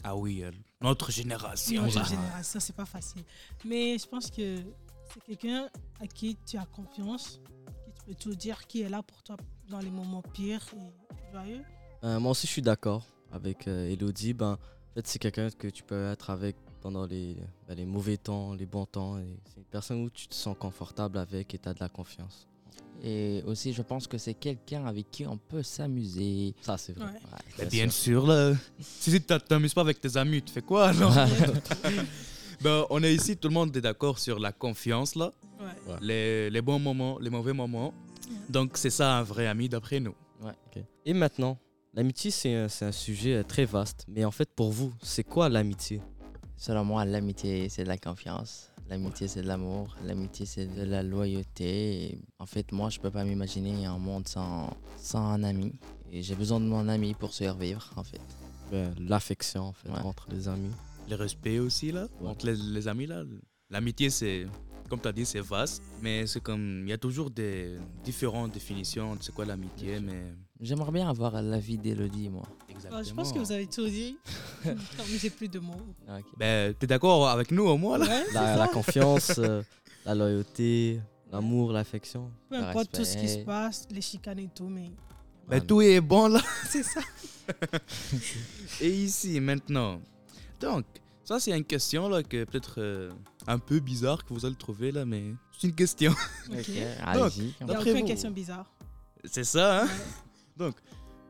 Ah 0.03 0.13
oui, 0.13 0.44
euh, 0.44 0.51
notre 0.82 1.10
génération. 1.10 1.84
Notre 1.84 2.06
génération, 2.06 2.60
c'est 2.60 2.75
pas 2.75 2.86
facile. 2.86 3.24
Mais 3.63 3.98
je 3.98 4.06
pense 4.06 4.29
que 4.29 4.58
c'est 5.13 5.23
quelqu'un 5.26 5.69
à 6.02 6.08
qui 6.08 6.38
tu 6.45 6.58
as 6.58 6.65
confiance, 6.65 7.39
qui 7.86 7.93
tu 7.93 8.04
peux 8.06 8.15
tout 8.15 8.36
dire, 8.36 8.67
qui 8.67 8.82
est 8.82 8.89
là 8.89 9.02
pour 9.02 9.23
toi 9.23 9.38
dans 9.69 9.80
les 9.80 9.89
moments 9.89 10.21
pires 10.21 10.67
et 10.73 11.32
joyeux. 11.32 11.63
Euh, 12.04 12.19
moi 12.19 12.32
aussi, 12.32 12.45
je 12.47 12.52
suis 12.52 12.62
d'accord 12.62 13.06
avec 13.32 13.69
euh, 13.69 13.89
Elodie. 13.89 14.34
Ben, 14.34 14.54
en 14.54 14.93
fait, 14.95 15.08
c'est 15.08 15.19
quelqu'un 15.19 15.50
que 15.50 15.69
tu 15.69 15.84
peux 15.84 16.08
être 16.08 16.30
avec 16.30 16.58
pendant 16.82 17.06
les, 17.06 17.38
ben, 17.69 17.76
les 17.76 17.86
mauvais 17.86 18.17
temps, 18.17 18.54
les 18.54 18.65
bons 18.65 18.86
temps. 18.86 19.17
C'est 19.45 19.58
une 19.58 19.65
personne 19.65 20.04
où 20.04 20.10
tu 20.10 20.28
te 20.28 20.36
sens 20.36 20.58
confortable 20.60 21.17
avec 21.17 21.54
et 21.54 21.58
tu 21.58 21.69
as 21.69 21.73
de 21.73 21.80
la 21.80 21.89
confiance. 21.89 22.50
Et 23.03 23.43
aussi, 23.45 23.73
je 23.73 23.81
pense 23.81 24.07
que 24.07 24.17
c'est 24.17 24.33
quelqu'un 24.33 24.85
avec 24.85 25.09
qui 25.09 25.25
on 25.25 25.38
peut 25.38 25.63
s'amuser. 25.63 26.53
Ça, 26.62 26.77
c'est 26.77 26.93
vrai. 26.93 27.05
Ouais. 27.05 27.59
Ouais, 27.59 27.65
bien 27.65 27.89
sûr, 27.89 28.27
là. 28.27 28.53
si 28.79 29.12
tu 29.12 29.21
t'amuses 29.21 29.73
pas 29.73 29.81
avec 29.81 30.01
tes 30.01 30.17
amis, 30.17 30.41
tu 30.41 30.51
fais 30.51 30.62
quoi, 30.62 30.91
non 30.93 31.09
ben, 32.62 32.85
On 32.89 33.01
est 33.03 33.13
ici, 33.13 33.38
tout 33.38 33.47
le 33.47 33.53
monde 33.53 33.75
est 33.75 33.81
d'accord 33.81 34.19
sur 34.19 34.39
la 34.39 34.51
confiance, 34.51 35.15
là. 35.15 35.31
Ouais. 35.59 35.95
Les, 36.01 36.49
les, 36.49 36.62
bons 36.62 36.79
moments, 36.79 37.17
les 37.19 37.29
mauvais 37.29 37.53
moments. 37.53 37.93
Donc, 38.49 38.75
c'est 38.75 38.89
ça 38.89 39.17
un 39.17 39.23
vrai 39.23 39.47
ami, 39.47 39.69
d'après 39.69 39.99
nous. 39.99 40.15
Ouais. 40.41 40.51
Okay. 40.67 40.85
Et 41.05 41.13
maintenant, 41.13 41.57
l'amitié, 41.93 42.31
c'est 42.31 42.53
un, 42.53 42.67
un, 42.81 42.91
sujet 42.91 43.43
très 43.43 43.65
vaste. 43.65 44.05
Mais 44.09 44.25
en 44.25 44.31
fait, 44.31 44.49
pour 44.53 44.71
vous, 44.71 44.93
c'est 45.01 45.23
quoi 45.23 45.47
l'amitié? 45.47 46.01
Selon 46.57 46.83
moi, 46.83 47.05
l'amitié, 47.05 47.69
c'est 47.69 47.83
de 47.85 47.88
la 47.88 47.97
confiance. 47.97 48.68
L'amitié, 48.89 49.28
c'est 49.28 49.43
de 49.43 49.47
l'amour. 49.47 49.95
L'amitié, 50.04 50.47
c'est 50.47 50.65
de 50.65 50.82
la 50.84 51.04
loyauté. 51.04 52.06
Et 52.06 52.21
en 52.39 52.47
fait, 52.47 52.71
moi, 52.71 52.89
je 52.89 52.99
peux 52.99 53.12
pas 53.12 53.23
m'imaginer 53.23 53.86
un 53.86 53.99
monde 53.99 54.28
sans, 54.28 54.75
sans 54.97 55.19
un 55.19 55.43
ami. 55.43 55.73
Et 56.12 56.23
j'ai 56.23 56.34
besoin 56.34 56.60
de 56.60 56.65
mon 56.65 56.88
ami 56.88 57.13
pour 57.13 57.32
survivre, 57.34 57.88
en 57.95 58.04
fait. 58.04 58.21
Ben, 58.71 58.95
L'affection, 58.99 59.65
en 59.65 59.73
fait, 59.73 59.89
ouais. 59.89 59.99
entre 59.99 60.28
les 60.32 60.47
amis. 60.47 60.71
Le 61.08 61.15
respect 61.15 61.60
aussi, 61.60 61.91
là, 61.91 62.08
ouais. 62.19 62.30
entre 62.30 62.47
les, 62.47 62.56
les, 62.56 62.88
amis, 62.88 63.06
là. 63.06 63.23
L'amitié, 63.69 64.10
c'est, 64.10 64.47
comme 64.89 64.99
tu 64.99 65.08
as 65.08 65.12
dit, 65.12 65.25
c'est 65.25 65.41
vaste. 65.41 65.84
Mais 66.02 66.25
c'est 66.25 66.41
comme, 66.41 66.82
il 66.84 66.89
y 66.89 66.93
a 66.93 66.97
toujours 66.97 67.30
des 67.30 67.78
différentes 68.04 68.54
définitions 68.54 69.15
de 69.15 69.21
c'est 69.21 69.34
quoi 69.34 69.45
l'amitié, 69.45 69.99
mais... 69.99 70.34
J'aimerais 70.62 70.91
bien 70.91 71.10
avoir 71.10 71.41
l'avis 71.41 71.78
d'Elodie, 71.78 72.28
moi. 72.28 72.43
Exactement. 72.67 73.02
je 73.02 73.13
pense 73.13 73.32
que 73.32 73.39
vous 73.39 73.52
avez 73.52 73.65
tout 73.65 73.88
dit. 73.88 74.17
j'ai 75.22 75.30
plus 75.30 75.48
de 75.48 75.60
mots. 75.60 75.82
Okay. 76.06 76.24
Ben, 76.38 76.74
t'es 76.74 76.86
d'accord 76.86 77.30
avec 77.30 77.52
nous 77.52 77.63
au 77.63 77.78
moins 77.78 77.98
là? 77.98 78.06
Ouais, 78.06 78.26
la, 78.34 78.58
la, 78.58 78.67
confiance, 78.67 79.38
euh, 79.38 79.63
la 80.06 80.15
loyauté, 80.15 81.00
l'amour, 81.32 81.72
l'affection. 81.72 82.30
Peu 82.50 82.58
importe 82.58 82.91
tout 82.91 83.06
ce 83.06 83.17
qui 83.17 83.30
se 83.30 83.39
passe, 83.39 83.88
les 83.89 84.02
chicanes 84.02 84.39
et 84.39 84.50
tout, 84.54 84.67
mais. 84.67 84.91
Ben, 85.48 85.62
tout 85.62 85.82
est 85.82 86.02
bon 86.02 86.28
là. 86.28 86.41
C'est 86.65 86.84
ça. 86.84 87.02
et 88.82 88.89
ici, 88.89 89.39
maintenant. 89.39 90.02
Donc, 90.60 90.86
ça, 91.24 91.39
c'est 91.39 91.56
une 91.56 91.63
question 91.63 92.10
là, 92.10 92.22
que 92.22 92.43
peut-être 92.43 92.76
euh, 92.80 93.12
un 93.48 93.60
peu 93.60 93.80
bizarre 93.80 94.26
que 94.26 94.34
vous 94.34 94.45
allez 94.45 94.56
trouver 94.56 94.91
là, 94.91 95.06
mais 95.06 95.34
c'est 95.58 95.67
une 95.67 95.76
question. 95.76 96.12
Ok. 96.52 96.69
Donc, 97.13 97.38
il 97.38 97.65
n'y 97.65 97.74
a 97.74 97.80
aucune 97.80 98.06
question 98.06 98.30
bizarre. 98.30 98.69
C'est 99.24 99.45
ça, 99.45 99.84
hein? 99.84 99.86
Ouais. 99.86 100.29
Donc, 100.60 100.76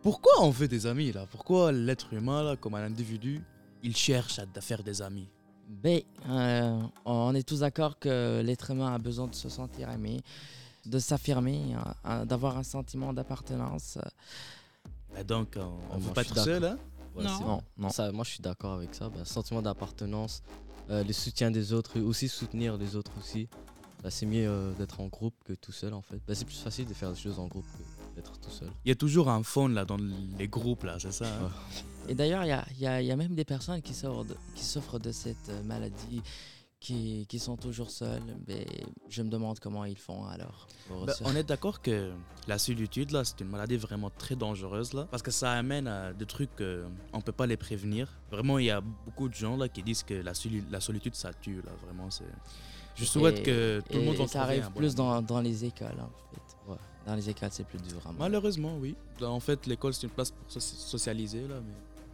pourquoi 0.02 0.42
on 0.42 0.52
fait 0.52 0.68
des 0.68 0.88
amis 0.88 1.12
là? 1.12 1.26
Pourquoi 1.30 1.72
l'être 1.72 2.13
humain, 2.13 2.44
là, 2.44 2.56
comme 2.56 2.76
un 2.76 2.84
individu, 2.84 3.42
il 3.84 3.96
cherche 3.96 4.39
à 4.39 4.62
faire 4.62 4.84
des 4.84 5.02
amis? 5.02 5.30
Ben, 5.70 6.02
euh, 6.28 6.82
On 7.06 7.36
est 7.36 7.48
tous 7.48 7.60
d'accord 7.60 8.00
que 8.00 8.42
l'être 8.44 8.72
humain 8.72 8.94
a 8.96 8.98
besoin 8.98 9.28
de 9.28 9.36
se 9.36 9.48
sentir 9.50 9.89
aimé, 9.92 10.20
de 10.86 10.98
s'affirmer, 10.98 11.76
hein, 12.04 12.26
d'avoir 12.26 12.58
un 12.58 12.63
sentiment 12.63 13.13
d'appartenance. 13.13 14.00
Ben 15.13 15.24
donc, 15.24 15.58
on 15.92 15.98
ne 15.98 16.02
veut 16.02 16.13
pas 16.13 16.22
être 16.22 16.38
seul, 16.38 16.65
hein? 16.65 16.78
Ouais, 17.15 17.24
non. 17.24 17.39
non. 17.42 17.62
non. 17.78 17.89
Ça, 17.89 18.12
moi, 18.12 18.24
je 18.24 18.32
suis 18.32 18.42
d'accord 18.42 18.74
avec 18.74 18.96
ça. 18.96 19.10
Ben, 19.10 19.24
sentiment 19.26 19.62
d'appartenance, 19.62 20.42
euh, 20.89 21.04
le 21.04 21.13
soutien 21.13 21.52
des 21.52 21.72
autres, 21.74 22.00
aussi 22.00 22.28
soutenir 22.28 22.78
les 22.78 22.96
autres 22.96 23.12
aussi. 23.20 23.48
Ben, 24.02 24.10
c'est 24.10 24.26
mieux 24.26 24.48
euh, 24.48 24.72
d'être 24.74 25.02
en 25.02 25.08
groupe 25.08 25.36
que 25.46 25.54
tout 25.54 25.72
seul, 25.72 25.94
en 25.94 26.02
fait. 26.02 26.20
Ben, 26.28 26.34
c'est 26.34 26.46
plus 26.46 26.60
facile 26.60 26.88
de 26.88 26.94
faire 26.96 27.12
des 27.12 27.20
choses 27.20 27.38
en 27.38 27.48
groupe 27.48 27.65
que 27.78 27.99
d'être 28.19 28.39
tout 28.39 28.49
seul. 28.49 28.69
Il 28.86 28.89
y 28.89 28.91
a 28.91 28.95
toujours 28.95 29.29
un 29.29 29.43
fond 29.43 29.67
là 29.67 29.86
dans 29.86 29.97
les 30.38 30.47
groupes 30.47 30.84
là, 30.84 30.97
c'est 30.99 31.12
ça 31.12 31.25
hein 31.25 31.43
ouais. 31.43 32.12
Et 32.12 32.15
d'ailleurs, 32.15 32.43
il 32.43 32.49
y, 32.79 32.86
y, 32.86 33.05
y 33.05 33.12
a, 33.12 33.15
même 33.15 33.36
des 33.36 33.45
personnes 33.45 33.82
qui 33.84 33.93
souffrent 33.93 34.25
de, 34.25 34.36
qui 34.55 34.63
souffrent 34.63 34.97
de 34.97 35.12
cette 35.12 35.51
maladie, 35.63 36.23
qui, 36.79 37.27
qui, 37.29 37.38
sont 37.38 37.55
toujours 37.55 37.91
seules. 37.91 38.23
Mais 38.47 38.65
je 39.10 39.21
me 39.21 39.29
demande 39.29 39.60
comment 39.60 39.86
ils 39.86 39.97
font 39.97 40.25
alors. 40.25 40.67
Bah, 41.05 41.13
on 41.21 41.36
est 41.36 41.43
d'accord 41.43 41.82
que 41.82 42.12
la 42.47 42.58
solitude 42.58 43.12
là, 43.12 43.23
c'est 43.23 43.41
une 43.41 43.49
maladie 43.49 43.77
vraiment 43.77 44.10
très 44.10 44.36
dangereuse 44.36 44.93
là, 44.93 45.08
parce 45.12 45.21
que 45.21 45.32
ça 45.32 45.51
amène 45.51 45.88
à 45.88 46.13
des 46.13 46.25
trucs 46.25 46.49
qu'on 46.55 47.21
peut 47.21 47.32
pas 47.32 47.45
les 47.45 47.58
prévenir. 47.58 48.12
Vraiment, 48.32 48.58
il 48.58 48.65
y 48.65 48.71
a 48.71 48.82
beaucoup 48.82 49.29
de 49.29 49.36
gens 49.36 49.55
là 49.55 49.69
qui 49.69 49.84
disent 49.84 50.03
que 50.03 50.15
la, 50.15 50.34
la 50.71 50.82
solitude 50.82 51.15
ça 51.15 51.32
tue 51.34 51.62
là. 51.62 51.71
Vraiment, 51.86 52.10
c'est. 52.10 52.25
Je 52.95 53.05
souhaite 53.05 53.39
et, 53.39 53.43
que 53.43 53.82
tout 53.89 53.97
le 53.97 54.03
monde 54.03 54.19
et 54.19 54.27
ça 54.27 54.41
arrive 54.41 54.69
plus 54.75 54.93
dans, 54.95 55.21
dans, 55.21 55.39
les 55.39 55.63
écoles 55.63 55.99
en 55.99 56.10
fait. 56.34 56.49
Dans 57.06 57.16
les 57.16 57.30
écoles, 57.30 57.50
c'est 57.52 57.66
plus 57.66 57.80
dur. 57.80 58.02
Malheureusement, 58.18 58.78
oui. 58.80 58.96
En 59.22 59.40
fait, 59.40 59.66
l'école, 59.66 59.94
c'est 59.94 60.04
une 60.04 60.10
place 60.10 60.32
pour 60.32 60.62
socialiser, 60.62 61.48
là. 61.48 61.56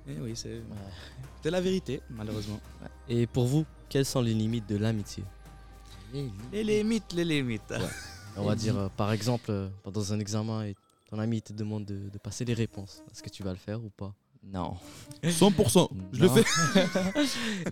Mais, 0.08 0.14
mais 0.14 0.22
oui, 0.22 0.32
c'est 0.36 0.50
ouais. 0.50 1.52
la 1.52 1.62
vérité, 1.62 2.02
malheureusement. 2.10 2.60
Ouais. 2.82 2.88
Et 3.10 3.28
pour 3.28 3.46
vous, 3.46 3.66
quelles 3.90 4.06
sont 4.06 4.22
les 4.22 4.34
limites 4.34 4.68
de 4.70 4.78
l'amitié? 4.78 5.24
Les, 6.14 6.30
les 6.52 6.64
limites, 6.64 7.14
les 7.14 7.26
limites. 7.26 7.70
Ouais. 7.72 7.78
On 8.38 8.44
va 8.44 8.56
dire, 8.56 8.78
euh, 8.78 8.90
par 8.96 9.12
exemple, 9.12 9.50
euh, 9.50 9.70
pendant 9.84 10.14
un 10.14 10.20
examen, 10.20 10.66
et 10.66 10.76
ton 11.10 11.20
ami 11.20 11.42
te 11.42 11.54
demande 11.54 11.86
de, 11.86 12.10
de 12.10 12.18
passer 12.18 12.46
les 12.46 12.54
réponses, 12.54 13.02
est-ce 13.12 13.24
que 13.24 13.30
tu 13.30 13.44
vas 13.44 13.52
le 13.52 13.58
faire 13.58 13.84
ou 13.84 13.90
pas? 13.90 14.14
Non. 14.44 14.76
100%, 15.24 15.90
je 16.14 16.22
le 16.22 16.30
fais. 16.30 16.44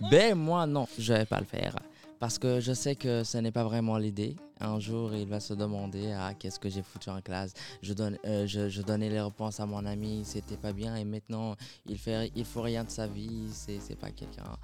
ben 0.10 0.34
moi 0.34 0.66
non, 0.66 0.88
je 0.98 1.12
vais 1.12 1.26
pas 1.26 1.38
le 1.38 1.46
faire. 1.46 1.76
Parce 2.24 2.38
que 2.38 2.58
je 2.58 2.72
sais 2.72 2.96
que 2.96 3.22
ce 3.22 3.36
n'est 3.36 3.52
pas 3.52 3.64
vraiment 3.64 3.98
l'idée. 3.98 4.34
Un 4.58 4.80
jour, 4.80 5.12
il 5.14 5.28
va 5.28 5.40
se 5.40 5.52
demander 5.52 6.10
ah, 6.12 6.32
qu'est-ce 6.32 6.58
que 6.58 6.70
j'ai 6.70 6.82
foutu 6.82 7.10
en 7.10 7.20
classe? 7.20 7.52
Je, 7.82 7.92
donne, 7.92 8.16
euh, 8.24 8.46
je, 8.46 8.70
je 8.70 8.80
donnais 8.80 9.10
les 9.10 9.20
réponses 9.20 9.60
à 9.60 9.66
mon 9.66 9.84
ami, 9.84 10.22
c'était 10.24 10.56
pas 10.56 10.72
bien. 10.72 10.96
Et 10.96 11.04
maintenant, 11.04 11.54
il 11.84 11.98
fait, 11.98 12.32
il 12.34 12.46
faut 12.46 12.62
rien 12.62 12.82
de 12.82 12.88
sa 12.90 13.06
vie, 13.06 13.46
c'est 13.52 13.78
c'est 13.78 13.94
pas 13.94 14.10
quelqu'un. 14.10 14.56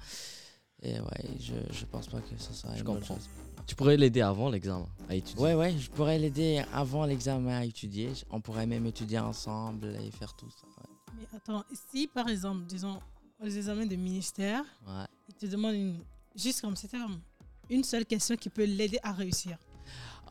Et 0.81 0.99
ouais, 0.99 1.29
je, 1.39 1.53
je 1.71 1.85
pense 1.85 2.07
pas 2.07 2.19
que 2.21 2.35
ce 2.35 2.51
soit 2.51 2.71
Je 2.73 2.79
une 2.79 2.83
bonne 2.83 2.95
comprends. 2.95 3.13
chose. 3.13 3.29
Tu 3.67 3.75
pourrais 3.75 3.95
l'aider 3.95 4.21
avant 4.21 4.49
l'examen 4.49 4.87
à 5.07 5.13
étudier. 5.13 5.43
Ouais, 5.43 5.53
ouais, 5.53 5.77
je 5.77 5.91
pourrais 5.91 6.17
l'aider 6.17 6.63
avant 6.73 7.05
l'examen 7.05 7.59
à 7.59 7.63
étudier. 7.65 8.09
On 8.31 8.41
pourrait 8.41 8.65
même 8.65 8.87
étudier 8.87 9.19
ensemble 9.19 9.95
et 10.03 10.09
faire 10.09 10.33
tout 10.33 10.49
ça. 10.49 10.65
ouais. 10.79 10.89
Mais 11.15 11.37
attends, 11.37 11.63
si 11.91 12.07
par 12.07 12.27
exemple, 12.27 12.65
disons, 12.65 12.99
aux 13.39 13.45
examens 13.49 13.85
de 13.85 13.95
ministère, 13.95 14.63
Ouais. 14.87 15.05
ils 15.29 15.35
te 15.35 15.45
demandent 15.45 15.75
une, 15.75 15.99
juste 16.35 16.61
comme 16.61 16.75
c'était 16.75 16.97
comme 16.97 17.19
une 17.71 17.83
seule 17.83 18.05
question 18.05 18.35
qui 18.35 18.49
peut 18.49 18.65
l'aider 18.65 18.99
à 19.01 19.11
réussir. 19.13 19.57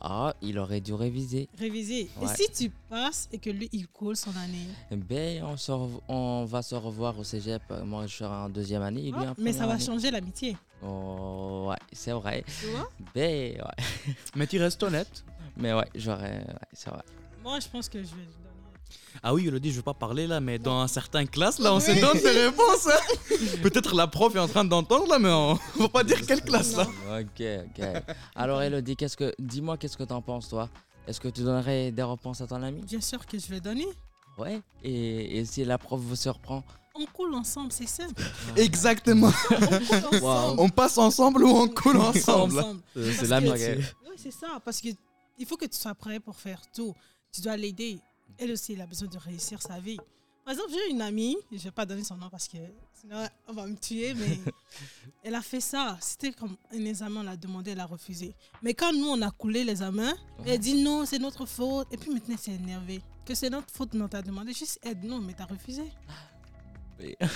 Ah, 0.03 0.33
il 0.41 0.57
aurait 0.57 0.81
dû 0.81 0.93
réviser. 0.95 1.47
Réviser. 1.59 2.09
Ouais. 2.19 2.25
Et 2.25 2.35
si 2.35 2.51
tu 2.51 2.69
passes 2.89 3.29
et 3.31 3.37
que 3.37 3.51
lui, 3.51 3.69
il 3.71 3.87
coule 3.87 4.15
son 4.15 4.31
année? 4.35 4.65
Ben, 4.89 5.43
on, 5.43 5.57
se 5.57 5.71
on 6.07 6.43
va 6.45 6.63
se 6.63 6.73
revoir 6.73 7.19
au 7.19 7.23
cégep. 7.23 7.61
Moi, 7.85 8.07
je 8.07 8.15
serai 8.15 8.33
en 8.33 8.49
deuxième 8.49 8.81
année. 8.81 9.01
et 9.01 9.11
lui 9.11 9.19
Ah, 9.19 9.31
en 9.31 9.35
Mais 9.37 9.53
ça 9.53 9.67
va 9.67 9.73
année. 9.73 9.83
changer 9.83 10.09
l'amitié. 10.09 10.57
Oh, 10.81 11.67
ouais, 11.69 11.75
c'est 11.93 12.13
vrai. 12.13 12.43
Tu 12.59 12.65
vois? 12.67 12.89
Ben, 13.13 13.57
ouais. 13.61 14.13
Mais 14.35 14.47
tu 14.47 14.59
restes 14.59 14.81
honnête. 14.81 15.23
Mais 15.55 15.71
ouais, 15.73 15.87
j'aurais. 15.93 16.37
Ouais, 16.47 16.55
c'est 16.73 16.89
vrai. 16.89 17.03
Moi, 17.43 17.59
je 17.59 17.67
pense 17.67 17.87
que 17.87 17.99
je 17.99 18.07
vais. 18.15 18.27
Ah 19.23 19.33
oui, 19.33 19.47
Elodie, 19.47 19.71
je 19.71 19.77
veux 19.77 19.81
pas 19.83 19.93
parler 19.93 20.27
là, 20.27 20.39
mais 20.39 20.57
dans 20.59 20.87
certaines 20.87 21.27
classes, 21.27 21.59
là, 21.59 21.73
on 21.73 21.77
Oui. 21.77 21.81
se 21.83 21.99
donne 21.99 22.17
des 22.19 22.43
réponses. 22.45 22.87
hein. 22.87 23.35
Peut-être 23.61 23.95
la 23.95 24.07
prof 24.07 24.35
est 24.35 24.39
en 24.39 24.47
train 24.47 24.65
d'entendre 24.65 25.07
là, 25.09 25.19
mais 25.19 25.29
on 25.29 25.53
va 25.79 25.89
pas 25.89 26.03
dire 26.03 26.25
quelle 26.25 26.41
classe 26.43 26.75
là. 26.75 26.87
Ok, 27.19 27.41
ok. 27.79 27.85
Alors, 28.35 28.61
Elodie, 28.61 28.95
qu'est-ce 28.95 29.17
que... 29.17 29.33
dis-moi, 29.39 29.77
qu'est-ce 29.77 29.97
que 29.97 30.03
t'en 30.03 30.21
penses, 30.21 30.49
toi? 30.49 30.69
Est-ce 31.07 31.19
que 31.19 31.27
tu 31.29 31.41
donnerais 31.41 31.91
des 31.91 32.03
réponses 32.03 32.41
à 32.41 32.47
ton 32.47 32.61
ami? 32.61 32.81
Bien 32.81 33.01
sûr 33.01 33.25
que 33.25 33.37
je 33.39 33.47
vais 33.47 33.59
donner. 33.59 33.87
Ouais. 34.37 34.61
Et, 34.83 35.39
et 35.39 35.45
si 35.45 35.65
la 35.65 35.77
prof 35.77 35.99
vous 35.99 36.15
surprend? 36.15 36.63
On 36.93 37.05
coule 37.05 37.33
ensemble, 37.35 37.71
c'est 37.71 37.87
simple. 37.87 38.21
Exactement. 38.57 39.31
On 39.49 39.55
coule 39.55 40.19
Wow. 40.21 40.27
ensemble. 40.29 40.61
On 40.61 40.69
passe 40.69 40.97
ensemble 40.97 41.43
ou 41.43 41.49
on 41.49 41.67
coule 41.69 41.97
ensemble. 41.97 42.59
Euh, 42.97 43.11
C'est 43.15 43.23
que- 43.23 43.29
l'amitié. 43.29 43.77
Oui, 44.09 44.15
c'est 44.17 44.31
ça. 44.31 44.59
Parce 44.63 44.81
que 44.81 44.89
il 45.39 45.45
faut 45.45 45.57
que 45.57 45.65
tu 45.65 45.77
sois 45.77 45.95
prêt 45.95 46.19
pour 46.19 46.35
faire 46.35 46.61
tout. 46.75 46.93
Tu 47.33 47.41
dois 47.41 47.55
l'aider. 47.57 47.97
Elle 48.41 48.51
aussi, 48.53 48.73
elle 48.73 48.81
a 48.81 48.87
besoin 48.87 49.07
de 49.07 49.19
réussir 49.19 49.61
sa 49.61 49.79
vie. 49.79 49.97
Par 50.43 50.53
exemple, 50.53 50.71
j'ai 50.71 50.91
une 50.91 51.03
amie, 51.03 51.37
je 51.51 51.59
vais 51.59 51.69
pas 51.69 51.85
donner 51.85 52.03
son 52.03 52.17
nom 52.17 52.27
parce 52.27 52.47
que 52.47 52.57
sinon 52.99 53.23
on 53.47 53.53
va 53.53 53.67
me 53.67 53.75
tuer, 53.75 54.15
mais 54.15 54.39
elle 55.23 55.35
a 55.35 55.43
fait 55.43 55.61
ça. 55.61 55.95
C'était 56.01 56.31
comme 56.31 56.57
un 56.73 56.85
examen, 56.85 57.19
on 57.19 57.23
l'a 57.23 57.37
demandé, 57.37 57.71
elle 57.71 57.79
a 57.79 57.85
refusé. 57.85 58.33
Mais 58.63 58.73
quand 58.73 58.91
nous, 58.93 59.05
on 59.09 59.21
a 59.21 59.29
coulé 59.29 59.63
l'examen, 59.63 60.11
elle 60.43 60.57
dit 60.57 60.81
non, 60.83 61.05
c'est 61.05 61.19
notre 61.19 61.45
faute. 61.45 61.87
Et 61.91 61.97
puis 61.97 62.09
maintenant, 62.11 62.33
elle 62.33 62.39
s'est 62.39 62.55
énervée. 62.55 63.03
Que 63.23 63.35
c'est 63.35 63.51
notre 63.51 63.69
faute, 63.71 63.93
non, 63.93 64.07
t'as 64.07 64.23
demandé 64.23 64.53
juste 64.53 64.79
aide, 64.81 65.03
non, 65.03 65.19
mais 65.19 65.33
t'as 65.33 65.45
refusé. 65.45 65.83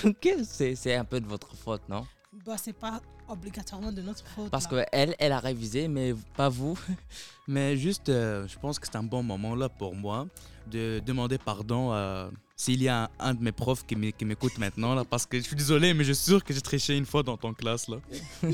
Ok, 0.04 0.28
c'est, 0.44 0.76
c'est 0.76 0.94
un 0.94 1.04
peu 1.04 1.20
de 1.20 1.26
votre 1.26 1.56
faute, 1.56 1.88
non? 1.88 2.06
Bah, 2.44 2.56
c'est 2.56 2.72
pas 2.72 3.00
obligatoirement 3.28 3.92
de 3.92 4.02
notre 4.02 4.24
faute. 4.26 4.50
Parce 4.50 4.70
là. 4.70 4.84
que 4.84 4.88
elle, 4.92 5.14
elle 5.18 5.32
a 5.32 5.38
révisé, 5.40 5.88
mais 5.88 6.14
pas 6.36 6.48
vous. 6.48 6.78
Mais 7.48 7.76
juste, 7.76 8.08
euh, 8.08 8.46
je 8.48 8.58
pense 8.58 8.78
que 8.80 8.86
c'est 8.86 8.96
un 8.96 9.04
bon 9.04 9.22
moment 9.22 9.54
là 9.54 9.68
pour 9.68 9.94
moi 9.94 10.26
de 10.68 11.00
demander 11.06 11.38
pardon 11.38 11.92
à- 11.92 12.28
s'il 12.56 12.82
y 12.82 12.88
a 12.88 13.04
un, 13.04 13.08
un 13.20 13.34
de 13.34 13.42
mes 13.42 13.52
profs 13.52 13.86
qui 13.86 13.94
m'é- 13.94 14.12
qui 14.12 14.24
m'écoute 14.24 14.58
maintenant 14.58 14.94
là, 14.96 15.04
parce 15.04 15.26
que 15.26 15.38
je 15.38 15.42
suis 15.44 15.54
désolé, 15.54 15.94
mais 15.94 16.02
je 16.02 16.12
suis 16.12 16.24
sûr 16.24 16.42
que 16.42 16.52
j'ai 16.52 16.60
triché 16.60 16.96
une 16.96 17.06
fois 17.06 17.22
dans 17.22 17.36
ton 17.36 17.54
classe 17.54 17.86
là. 17.88 17.98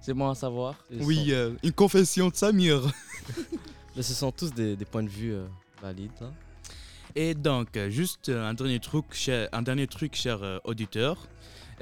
C'est 0.00 0.12
bon 0.14 0.28
à 0.28 0.34
savoir. 0.34 0.74
Oui, 1.00 1.28
euh, 1.32 1.54
une 1.62 1.72
confession 1.72 2.28
de 2.28 2.34
Samir. 2.34 2.82
Mais 3.96 4.02
ce 4.02 4.12
sont 4.12 4.32
tous 4.32 4.52
des, 4.52 4.76
des 4.76 4.84
points 4.84 5.02
de 5.04 5.08
vue 5.08 5.32
euh, 5.32 5.46
valides. 5.80 6.10
hein. 6.20 6.32
Et 7.14 7.32
donc, 7.34 7.76
euh, 7.76 7.88
juste 7.90 8.28
euh, 8.28 8.44
un 8.48 8.54
dernier 8.54 8.80
truc, 8.80 9.04
cher, 9.12 9.48
un 9.52 9.62
dernier 9.62 9.86
truc, 9.86 10.14
chers 10.16 10.42
euh, 10.42 10.58
auditeurs. 10.64 11.28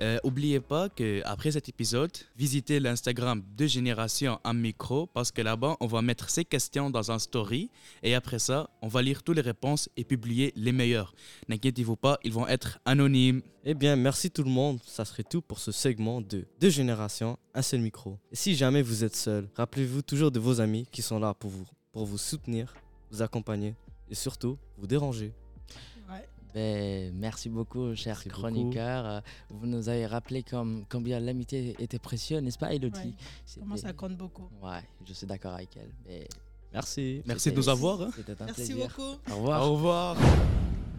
Euh, 0.01 0.19
oubliez 0.25 0.61
pas 0.61 0.89
que 0.89 1.21
après 1.25 1.53
cet 1.53 1.69
épisode, 1.69 2.13
visitez 2.37 2.81
l'Instagram 2.81 3.43
de 3.57 3.67
Génération 3.67 4.39
en 4.45 4.55
micro 4.55 5.07
parce 5.07 5.31
que 5.31 5.43
là-bas, 5.43 5.77
on 5.81 5.87
va 5.87 6.03
mettre 6.03 6.31
ces 6.31 6.45
questions 6.45 6.91
dans 6.91 7.11
un 7.11 7.19
story 7.19 7.71
et 8.03 8.15
après 8.15 8.39
ça, 8.39 8.71
on 8.81 8.89
va 8.89 9.03
lire 9.03 9.23
toutes 9.23 9.37
les 9.37 9.43
réponses 9.43 9.89
et 9.97 10.05
publier 10.05 10.53
les 10.57 10.73
meilleures. 10.73 11.15
N'inquiétez-vous 11.49 11.97
pas, 11.97 12.19
ils 12.25 12.33
vont 12.33 12.47
être 12.49 12.79
anonymes. 12.85 13.43
Eh 13.65 13.75
bien, 13.75 13.97
merci 13.97 14.31
tout 14.31 14.43
le 14.43 14.51
monde. 14.51 14.81
Ça 14.87 15.05
serait 15.05 15.25
tout 15.25 15.43
pour 15.43 15.59
ce 15.59 15.73
segment 15.73 16.21
de 16.21 16.47
Deux 16.61 16.71
générations, 16.71 17.39
un 17.55 17.63
seul 17.63 17.81
micro. 17.81 18.19
Et 18.31 18.37
si 18.37 18.55
jamais 18.55 18.83
vous 18.83 19.05
êtes 19.05 19.17
seul, 19.17 19.49
rappelez-vous 19.55 20.03
toujours 20.03 20.31
de 20.31 20.41
vos 20.41 20.61
amis 20.61 20.87
qui 20.91 21.03
sont 21.03 21.19
là 21.19 21.35
pour 21.35 21.51
vous, 21.51 21.67
pour 21.93 22.07
vous 22.07 22.19
soutenir, 22.19 22.75
vous 23.11 23.23
accompagner 23.23 23.75
et 24.11 24.15
surtout 24.15 24.59
vous 24.79 24.87
déranger. 24.87 25.33
Ben, 26.55 27.13
merci 27.15 27.49
beaucoup, 27.49 27.95
cher 27.95 28.17
Merci 28.17 28.29
chroniqueur. 28.29 29.07
Euh, 29.07 29.21
Vous 29.51 29.67
nous 29.67 29.89
avez 29.89 30.07
rappelé 30.07 30.43
comme, 30.43 30.85
combien 30.91 31.19
l'amitié 31.21 31.75
était 31.79 31.99
précieuse, 31.99 32.43
n'est-ce 32.43 32.59
pas, 32.59 32.73
Elodie? 32.75 32.99
Ouais. 32.99 33.15
Comment 33.59 33.77
ça 33.77 33.93
compte 33.93 34.17
beaucoup? 34.17 34.49
Ouais, 34.63 34.83
je 35.07 35.13
suis 35.15 35.27
d'accord 35.27 35.55
avec 35.55 35.77
elle. 35.77 35.91
mais 36.07 36.29
Merci. 36.73 37.23
Merci 37.27 37.51
de 37.53 37.57
nous 37.57 37.69
avoir. 37.69 38.03
hein. 38.03 38.11
C'était 38.15 38.33
un 38.41 38.47
Merci 38.47 38.67
plaisir. 38.75 38.89
beaucoup. 38.89 39.19
Au 39.33 39.37
revoir. 39.37 39.63
Au 39.69 39.73
revoir. 39.75 40.17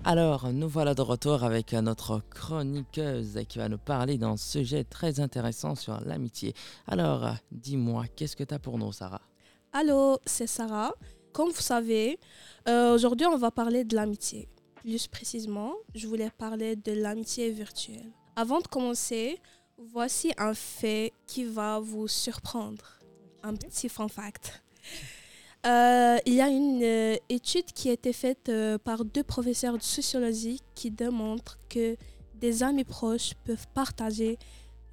Alors, 0.05 0.51
nous 0.51 0.67
voilà 0.67 0.93
de 0.93 1.01
retour 1.01 1.43
avec 1.43 1.71
notre 1.73 2.21
chroniqueuse 2.29 3.39
qui 3.47 3.57
va 3.57 3.69
nous 3.69 3.77
parler 3.77 4.17
d'un 4.17 4.37
sujet 4.37 4.83
très 4.83 5.19
intéressant 5.19 5.75
sur 5.75 5.99
l'amitié. 6.01 6.53
Alors, 6.87 7.25
euh, 7.25 7.31
dis-moi, 7.51 8.05
qu'est-ce 8.15 8.35
que 8.35 8.43
tu 8.43 8.53
as 8.53 8.59
pour 8.59 8.77
nous, 8.77 8.91
Sarah? 8.91 9.21
Allô, 9.71 10.17
c'est 10.25 10.47
Sarah. 10.47 10.93
Comme 11.31 11.49
vous 11.49 11.61
savez, 11.61 12.19
euh, 12.67 12.93
aujourd'hui 12.93 13.25
on 13.25 13.37
va 13.37 13.49
parler 13.49 13.83
de 13.85 13.95
l'amitié. 13.95 14.47
Plus 14.83 15.07
précisément, 15.07 15.75
je 15.95 16.07
voulais 16.07 16.29
parler 16.29 16.75
de 16.75 16.91
l'amitié 16.91 17.51
virtuelle. 17.51 18.11
Avant 18.35 18.59
de 18.59 18.67
commencer, 18.67 19.39
voici 19.77 20.33
un 20.37 20.53
fait 20.53 21.13
qui 21.25 21.45
va 21.45 21.79
vous 21.79 22.09
surprendre. 22.09 22.99
Un 23.43 23.55
petit 23.55 23.87
fun 23.87 24.09
fact. 24.09 24.61
Euh, 25.65 26.17
il 26.25 26.33
y 26.33 26.41
a 26.41 26.49
une 26.49 26.83
euh, 26.83 27.15
étude 27.29 27.71
qui 27.73 27.87
a 27.87 27.93
été 27.93 28.11
faite 28.11 28.49
euh, 28.49 28.77
par 28.77 29.05
deux 29.05 29.23
professeurs 29.23 29.77
de 29.77 29.83
sociologie 29.83 30.59
qui 30.75 30.91
démontre 30.91 31.57
que 31.69 31.95
des 32.35 32.61
amis 32.61 32.83
proches 32.83 33.35
peuvent 33.45 33.67
partager 33.73 34.37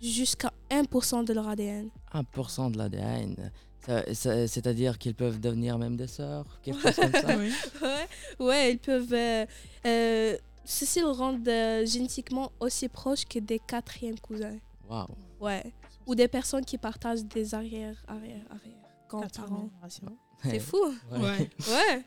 jusqu'à 0.01 0.53
1% 0.71 1.25
de 1.25 1.33
leur 1.33 1.49
ADN. 1.49 1.91
1% 2.15 2.71
de 2.71 2.79
l'ADN. 2.79 3.51
C'est-à-dire 3.87 4.99
qu'ils 4.99 5.15
peuvent 5.15 5.41
devenir 5.41 5.79
même 5.79 5.97
des 5.97 6.07
sœurs, 6.07 6.45
quelque 6.63 6.81
chose 6.81 6.97
comme 6.97 7.13
ça. 7.13 7.37
Oui. 7.37 7.53
ouais, 7.83 8.47
ouais, 8.47 8.73
ils 8.73 8.79
peuvent. 8.79 9.13
Euh, 9.13 9.47
euh, 9.87 10.37
ceci 10.65 11.01
le 11.01 11.09
rend 11.09 11.39
euh, 11.47 11.87
génétiquement 11.87 12.53
aussi 12.61 12.89
proches 12.89 13.25
que 13.25 13.39
des 13.39 13.59
quatrièmes 13.59 14.19
cousins. 14.21 14.59
Waouh. 14.89 15.07
Ouais. 15.41 15.73
Ou 16.07 16.15
des 16.15 16.29
personnes 16.29 16.65
qui 16.65 16.79
partagent 16.79 17.25
des 17.25 17.55
arrière, 17.55 17.97
arrière, 18.07 18.45
arrière 18.51 18.77
Quatrième 19.09 19.49
grands-parents. 19.49 19.69
génération. 19.71 20.17
C'est 20.43 20.61
fou. 20.61 20.79
Ouais. 21.13 21.19
Ouais. 21.19 21.51
Ouais. 21.69 22.05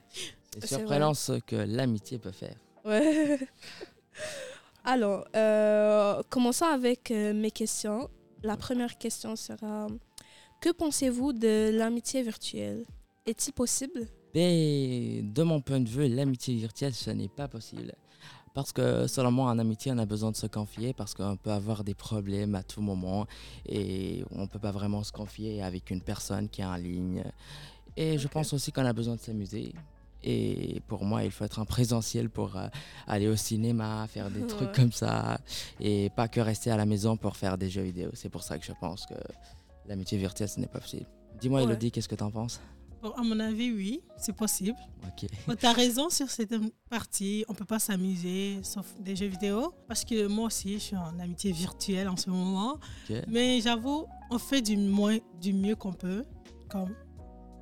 C'est 0.59 0.67
surprenant 0.67 1.13
ce 1.15 1.39
que 1.39 1.55
l'amitié 1.55 2.19
peut 2.19 2.31
faire. 2.31 2.55
Ouais. 2.85 3.39
Alors, 4.85 5.25
euh, 5.35 6.21
commençons 6.29 6.65
avec 6.65 7.09
euh, 7.09 7.33
mes 7.33 7.51
questions. 7.51 8.09
La 8.43 8.57
première 8.57 8.97
question 8.97 9.35
sera 9.35 9.87
Que 10.63 10.71
pensez-vous 10.71 11.33
de 11.33 11.71
l'amitié 11.73 12.23
virtuelle? 12.23 12.85
Est-il 13.25 13.51
possible? 13.51 14.07
Mais 14.33 15.21
de 15.21 15.43
mon 15.43 15.59
point 15.59 15.81
de 15.81 15.89
vue, 15.89 16.07
l'amitié 16.07 16.55
virtuelle, 16.55 16.93
ce 16.93 17.09
n'est 17.09 17.27
pas 17.27 17.49
possible. 17.49 17.93
Parce 18.53 18.71
que 18.71 19.29
moi, 19.29 19.51
en 19.51 19.59
amitié, 19.59 19.91
on 19.91 19.97
a 19.97 20.05
besoin 20.05 20.31
de 20.31 20.37
se 20.37 20.47
confier 20.47 20.93
parce 20.93 21.15
qu'on 21.15 21.35
peut 21.35 21.51
avoir 21.51 21.83
des 21.83 21.93
problèmes 21.93 22.55
à 22.55 22.63
tout 22.63 22.79
moment 22.79 23.27
et 23.65 24.23
on 24.31 24.43
ne 24.43 24.47
peut 24.47 24.57
pas 24.57 24.71
vraiment 24.71 25.03
se 25.03 25.11
confier 25.11 25.61
avec 25.61 25.91
une 25.91 25.99
personne 25.99 26.47
qui 26.47 26.61
est 26.61 26.65
en 26.65 26.77
ligne. 26.77 27.25
Et 27.97 28.17
je 28.17 28.29
pense 28.29 28.53
aussi 28.53 28.71
qu'on 28.71 28.85
a 28.85 28.93
besoin 28.93 29.17
de 29.17 29.19
s'amuser. 29.19 29.73
Et 30.23 30.81
pour 30.87 31.03
moi, 31.03 31.25
il 31.25 31.31
faut 31.31 31.43
être 31.43 31.59
en 31.59 31.65
présentiel 31.65 32.29
pour 32.29 32.55
euh, 32.55 32.69
aller 33.05 33.27
au 33.27 33.35
cinéma, 33.35 34.07
faire 34.07 34.31
des 34.31 34.47
trucs 34.47 34.71
comme 34.71 34.93
ça 34.93 35.41
et 35.81 36.09
pas 36.15 36.29
que 36.29 36.39
rester 36.39 36.71
à 36.71 36.77
la 36.77 36.85
maison 36.85 37.17
pour 37.17 37.35
faire 37.35 37.57
des 37.57 37.69
jeux 37.69 37.81
vidéo. 37.81 38.11
C'est 38.13 38.29
pour 38.29 38.43
ça 38.43 38.57
que 38.57 38.63
je 38.63 38.71
pense 38.79 39.05
que 39.05 39.15
l'amitié 39.87 40.17
virtuelle, 40.17 40.49
ce 40.49 40.59
n'est 40.59 40.67
pas 40.67 40.79
possible. 40.79 41.05
Dis-moi, 41.39 41.59
Ouais. 41.59 41.65
Elodie, 41.65 41.91
qu'est-ce 41.91 42.07
que 42.07 42.15
tu 42.15 42.23
en 42.23 42.31
penses? 42.31 42.59
Bon, 43.01 43.11
à 43.11 43.21
mon 43.21 43.37
avis, 43.41 43.71
oui, 43.73 44.01
c'est 44.17 44.31
possible. 44.33 44.77
Ok. 45.05 45.29
Bon, 45.45 45.55
tu 45.55 45.65
as 45.65 45.73
raison 45.73 46.09
sur 46.09 46.29
cette 46.29 46.55
partie. 46.89 47.43
On 47.49 47.53
peut 47.53 47.65
pas 47.65 47.79
s'amuser 47.79 48.59
sauf 48.63 48.85
des 48.99 49.15
jeux 49.17 49.27
vidéo. 49.27 49.73
Parce 49.89 50.05
que 50.05 50.27
moi 50.27 50.45
aussi, 50.45 50.73
je 50.75 50.77
suis 50.79 50.95
en 50.95 51.19
amitié 51.19 51.51
virtuelle 51.51 52.07
en 52.07 52.15
ce 52.15 52.29
moment. 52.29 52.79
Ok. 53.09 53.17
Mais 53.27 53.59
j'avoue, 53.59 54.05
on 54.31 54.39
fait 54.39 54.61
du, 54.61 54.77
moins, 54.77 55.17
du 55.41 55.51
mieux 55.51 55.75
qu'on 55.75 55.91
peut. 55.91 56.23
Comme 56.69 56.95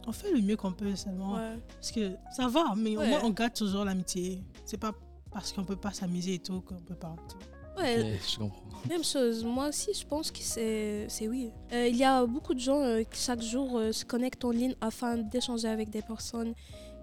on 0.05 0.11
fait 0.11 0.31
le 0.31 0.41
mieux 0.41 0.57
qu'on 0.57 0.73
peut 0.73 0.95
seulement. 0.95 1.33
Ouais. 1.35 1.57
Parce 1.69 1.91
que 1.91 2.15
ça 2.35 2.47
va, 2.47 2.75
mais 2.77 2.95
au 2.95 3.01
moins 3.05 3.21
on 3.23 3.31
garde 3.31 3.53
toujours 3.53 3.83
l'amitié. 3.85 4.43
C'est 4.65 4.77
pas 4.77 4.93
parce 5.31 5.53
qu'on 5.53 5.63
peut 5.63 5.75
pas 5.75 5.91
s'amuser 5.91 6.35
et 6.35 6.39
tout 6.39 6.61
qu'on 6.61 6.75
peut 6.79 6.95
pas. 6.95 7.15
vois. 7.15 7.60
Ouais, 7.77 8.19
je 8.27 8.37
comprends. 8.37 8.61
Même 8.89 9.03
chose, 9.03 9.43
moi 9.43 9.67
aussi 9.69 9.93
je 9.93 10.05
pense 10.05 10.31
que 10.31 10.39
c'est 10.39 11.05
c'est 11.07 11.27
oui. 11.27 11.51
Euh, 11.71 11.87
il 11.87 11.95
y 11.95 12.03
a 12.03 12.25
beaucoup 12.25 12.53
de 12.53 12.59
gens 12.59 12.81
euh, 12.81 13.03
qui 13.03 13.21
chaque 13.21 13.41
jour 13.41 13.77
euh, 13.77 13.91
se 13.91 14.03
connectent 14.03 14.43
en 14.43 14.51
ligne 14.51 14.73
afin 14.81 15.17
d'échanger 15.17 15.67
avec 15.67 15.89
des 15.91 16.01
personnes 16.01 16.53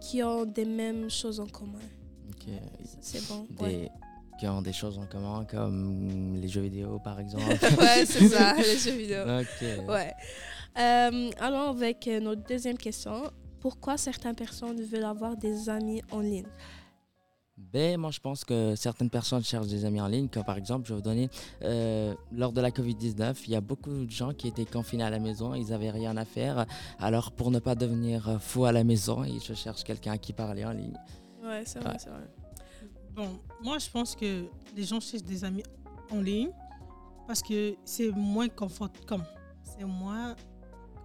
qui 0.00 0.22
ont 0.22 0.44
des 0.44 0.64
mêmes 0.64 1.08
choses 1.08 1.38
en 1.38 1.46
commun. 1.46 1.78
Ok. 2.30 2.52
C'est 3.00 3.26
bon. 3.28 3.46
Des... 3.50 3.64
Ouais, 3.64 3.90
Qui 4.40 4.48
ont 4.48 4.62
des 4.62 4.72
choses 4.72 4.98
en 4.98 5.06
commun, 5.06 5.44
comme 5.48 6.36
les 6.40 6.48
jeux 6.48 6.62
vidéo, 6.62 6.98
par 6.98 7.20
exemple. 7.20 7.44
Ouais, 7.78 8.04
c'est 8.04 8.28
ça, 8.28 8.54
les 8.56 8.76
jeux 8.76 8.96
vidéo. 8.96 9.22
Ok. 9.22 9.88
Ouais. 9.88 10.12
Allons 10.74 11.70
avec 11.70 12.08
notre 12.20 12.42
deuxième 12.44 12.78
question. 12.78 13.30
Pourquoi 13.60 13.96
certaines 13.96 14.36
personnes 14.36 14.80
veulent 14.82 15.04
avoir 15.04 15.36
des 15.36 15.68
amis 15.68 16.02
en 16.10 16.20
ligne? 16.20 16.46
Ben, 17.58 17.98
moi, 18.00 18.10
je 18.10 18.20
pense 18.20 18.44
que 18.44 18.74
certaines 18.76 19.10
personnes 19.10 19.42
cherchent 19.42 19.66
des 19.66 19.84
amis 19.84 20.00
en 20.00 20.06
ligne. 20.06 20.28
Comme 20.28 20.44
par 20.44 20.56
exemple, 20.56 20.86
je 20.86 20.94
vais 20.94 20.96
vous 20.96 21.02
donner, 21.04 21.28
euh, 21.62 22.14
lors 22.32 22.52
de 22.52 22.60
la 22.60 22.70
COVID-19, 22.70 23.42
il 23.46 23.50
y 23.50 23.56
a 23.56 23.60
beaucoup 23.60 23.90
de 24.06 24.10
gens 24.10 24.32
qui 24.32 24.48
étaient 24.48 24.64
confinés 24.64 25.02
à 25.04 25.10
la 25.10 25.18
maison, 25.18 25.54
ils 25.54 25.68
n'avaient 25.68 25.90
rien 25.90 26.16
à 26.16 26.24
faire. 26.24 26.64
Alors, 26.98 27.32
pour 27.32 27.50
ne 27.50 27.58
pas 27.58 27.74
devenir 27.74 28.28
euh, 28.28 28.38
fou 28.38 28.64
à 28.64 28.72
la 28.72 28.84
maison, 28.84 29.24
ils 29.24 29.40
cherchent 29.40 29.84
quelqu'un 29.84 30.12
à 30.12 30.18
qui 30.18 30.32
parler 30.32 30.64
en 30.64 30.70
ligne. 30.72 30.96
Ouais, 31.42 31.62
c'est 31.66 31.80
vrai, 31.80 31.90
Ouais. 31.92 31.96
c'est 31.98 32.10
vrai. 32.10 32.28
Bon, 33.14 33.40
moi 33.62 33.78
je 33.78 33.90
pense 33.90 34.14
que 34.14 34.44
les 34.76 34.84
gens 34.84 35.00
cherchent 35.00 35.24
des 35.24 35.42
amis 35.44 35.64
en 36.12 36.20
ligne 36.20 36.50
parce 37.26 37.42
que 37.42 37.74
c'est 37.84 38.10
moins 38.10 38.48
confort, 38.48 38.90
comme 39.06 39.24
c'est 39.64 39.84
moins 39.84 40.36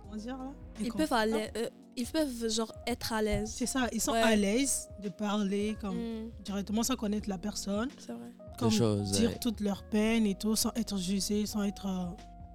comment 0.03 0.15
dire 0.15 0.37
là? 0.37 0.51
Ils 0.81 0.91
peuvent, 0.91 1.13
aller, 1.13 1.49
euh, 1.57 1.69
ils 1.95 2.05
peuvent 2.07 2.49
genre 2.49 2.71
être 2.87 3.13
à 3.13 3.21
l'aise. 3.21 3.51
C'est 3.55 3.65
ça, 3.65 3.87
ils 3.91 4.01
sont 4.01 4.11
Ouais. 4.13 4.21
à 4.21 4.35
l'aise 4.35 4.89
de 5.01 5.09
parler 5.09 5.75
comme 5.79 5.95
Mm. 5.97 6.31
directement 6.43 6.83
sans 6.83 6.95
connaître 6.95 7.29
la 7.29 7.37
personne. 7.37 7.89
C'est 7.97 8.11
vrai. 8.13 8.31
Comme 8.57 8.71
choses, 8.71 9.11
dire 9.11 9.29
ouais. 9.31 9.39
toute 9.39 9.59
leur 9.61 9.83
peine 9.83 10.25
et 10.25 10.35
tout 10.35 10.55
sans 10.55 10.71
être 10.75 10.97
jugé, 10.97 11.45
sans 11.45 11.63
être 11.63 11.85
euh, 11.87 12.05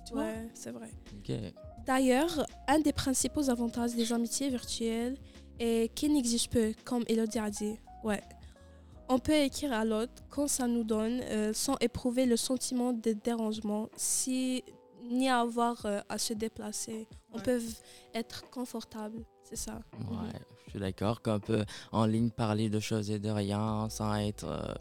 tu 0.07 0.15
vois? 0.15 0.23
Ouais, 0.25 0.49
c'est 0.55 0.71
vrai. 0.71 0.91
D'ailleurs, 1.87 2.47
un 2.67 2.81
des 2.81 2.93
principaux 2.93 3.49
avantages 3.51 3.95
des 3.95 4.13
amitiés 4.13 4.49
virtuelles 4.51 5.17
est 5.59 5.93
qu'ils 5.95 6.13
n'exigent 6.13 6.49
peu, 6.51 6.73
comme 6.85 7.05
Elodie 7.09 7.39
a 7.39 7.51
dit. 7.51 7.77
Ouais. 8.05 8.23
On 9.09 9.19
peut 9.19 9.33
écrire 9.35 9.73
à 9.73 9.85
l'autre 9.85 10.13
quand 10.29 10.49
ça 10.49 10.67
nous 10.67 10.85
donne, 10.85 11.21
euh, 11.23 11.53
sans 11.55 11.77
éprouver 11.81 12.27
le 12.27 12.37
sentiment 12.37 12.93
de 12.93 13.13
dérangement, 13.13 13.89
si, 13.97 14.63
ni 15.11 15.29
avoir 15.31 15.85
euh, 15.87 16.01
à 16.11 16.19
se 16.19 16.35
déplacer. 16.35 17.09
On 17.33 17.39
peut 17.41 17.61
être 18.15 18.49
confortable, 18.51 19.25
c'est 19.45 19.57
ça. 19.57 19.81
Ouais, 20.11 20.39
je 20.67 20.71
suis 20.71 20.81
d'accord 20.81 21.21
qu'on 21.23 21.41
peut 21.41 21.65
en 21.93 22.07
ligne 22.07 22.31
parler 22.31 22.69
de 22.71 22.81
choses 22.81 23.11
et 23.11 23.19
de 23.19 23.29
rien 23.31 23.89
sans 23.91 24.15
être. 24.17 24.45
euh, 24.45 24.75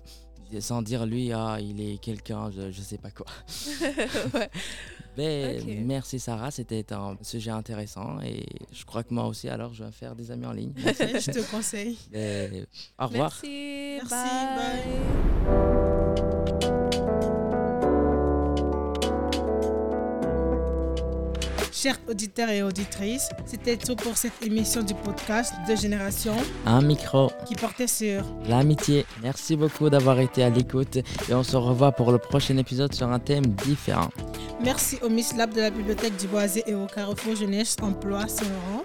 sans 0.62 0.82
dire 0.82 1.06
lui, 1.06 1.34
ah, 1.34 1.58
il 1.60 1.82
est 1.82 1.98
quelqu'un, 1.98 2.50
je, 2.52 2.72
je 2.72 2.82
sais 2.82 2.98
pas 2.98 3.12
quoi. 3.12 3.26
ouais. 4.34 4.50
Ben. 5.18 5.84
Merci 5.86 6.20
Sarah, 6.20 6.52
c'était 6.52 6.94
un 6.94 7.18
sujet 7.22 7.52
intéressant 7.52 8.22
et 8.22 8.46
je 8.72 8.86
crois 8.86 9.04
que 9.04 9.14
moi 9.14 9.26
aussi, 9.26 9.50
alors 9.50 9.74
je 9.74 9.84
vais 9.84 9.92
faire 9.92 10.16
des 10.16 10.32
amis 10.32 10.46
en 10.46 10.54
ligne. 10.54 10.74
Je 10.78 11.32
te 11.32 11.52
conseille. 11.52 11.98
Ben, 12.12 12.66
au 13.00 13.08
revoir. 13.08 13.32
Merci. 13.44 13.98
Merci, 13.98 14.10
bye. 14.56 15.16
Chers 21.88 22.02
auditeurs 22.10 22.50
et 22.50 22.63
auditrices, 22.63 23.30
c'était 23.45 23.78
tout 23.78 23.95
pour 23.95 24.17
cette 24.17 24.43
émission 24.45 24.84
du 24.84 24.93
podcast 24.93 25.54
de 25.69 25.73
Génération 25.73 26.34
Un 26.65 26.82
micro, 26.82 27.32
qui 27.45 27.56
portait 27.56 27.88
sur 27.88 28.26
l'amitié. 28.45 29.06
Merci 29.23 29.56
beaucoup 29.56 29.89
d'avoir 29.89 30.19
été 30.19 30.43
à 30.43 30.50
l'écoute 30.50 30.97
et 30.97 31.34
on 31.34 31.43
se 31.43 31.56
revoit 31.56 31.93
pour 31.93 32.12
le 32.12 32.17
prochain 32.17 32.58
épisode 32.58 32.93
sur 32.93 33.08
un 33.08 33.19
thème 33.19 33.45
différent. 33.65 34.10
Merci 34.62 34.97
au 35.02 35.08
Miss 35.08 35.34
Lab 35.38 35.54
de 35.54 35.62
la 35.62 35.69
Bibliothèque 35.69 36.17
du 36.17 36.28
Boisé 36.28 36.62
et 36.67 36.76
au 36.76 36.88
Carrefour 36.88 37.38
Jeunesse 37.38 37.78
Emploi 37.82 38.28
Saint-Laurent. 38.28 38.84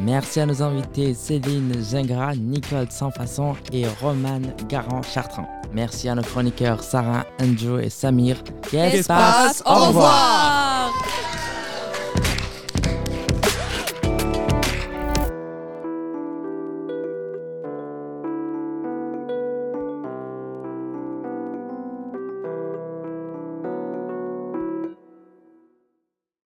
Merci 0.00 0.40
à 0.40 0.44
nos 0.44 0.62
invités 0.62 1.14
Céline 1.14 1.72
Gingras, 1.82 2.34
Nicole 2.34 2.90
Sans-Façon 2.90 3.56
et 3.72 3.86
Romane 4.02 4.52
Garand-Chartrand. 4.68 5.48
Merci 5.72 6.10
à 6.10 6.14
nos 6.14 6.22
chroniqueurs 6.22 6.82
Sarah, 6.82 7.24
Andrew 7.40 7.80
et 7.80 7.88
Samir. 7.88 8.36
Qu'est-ce 8.70 9.08
passe? 9.08 9.62
au 9.64 9.86
revoir. 9.86 10.61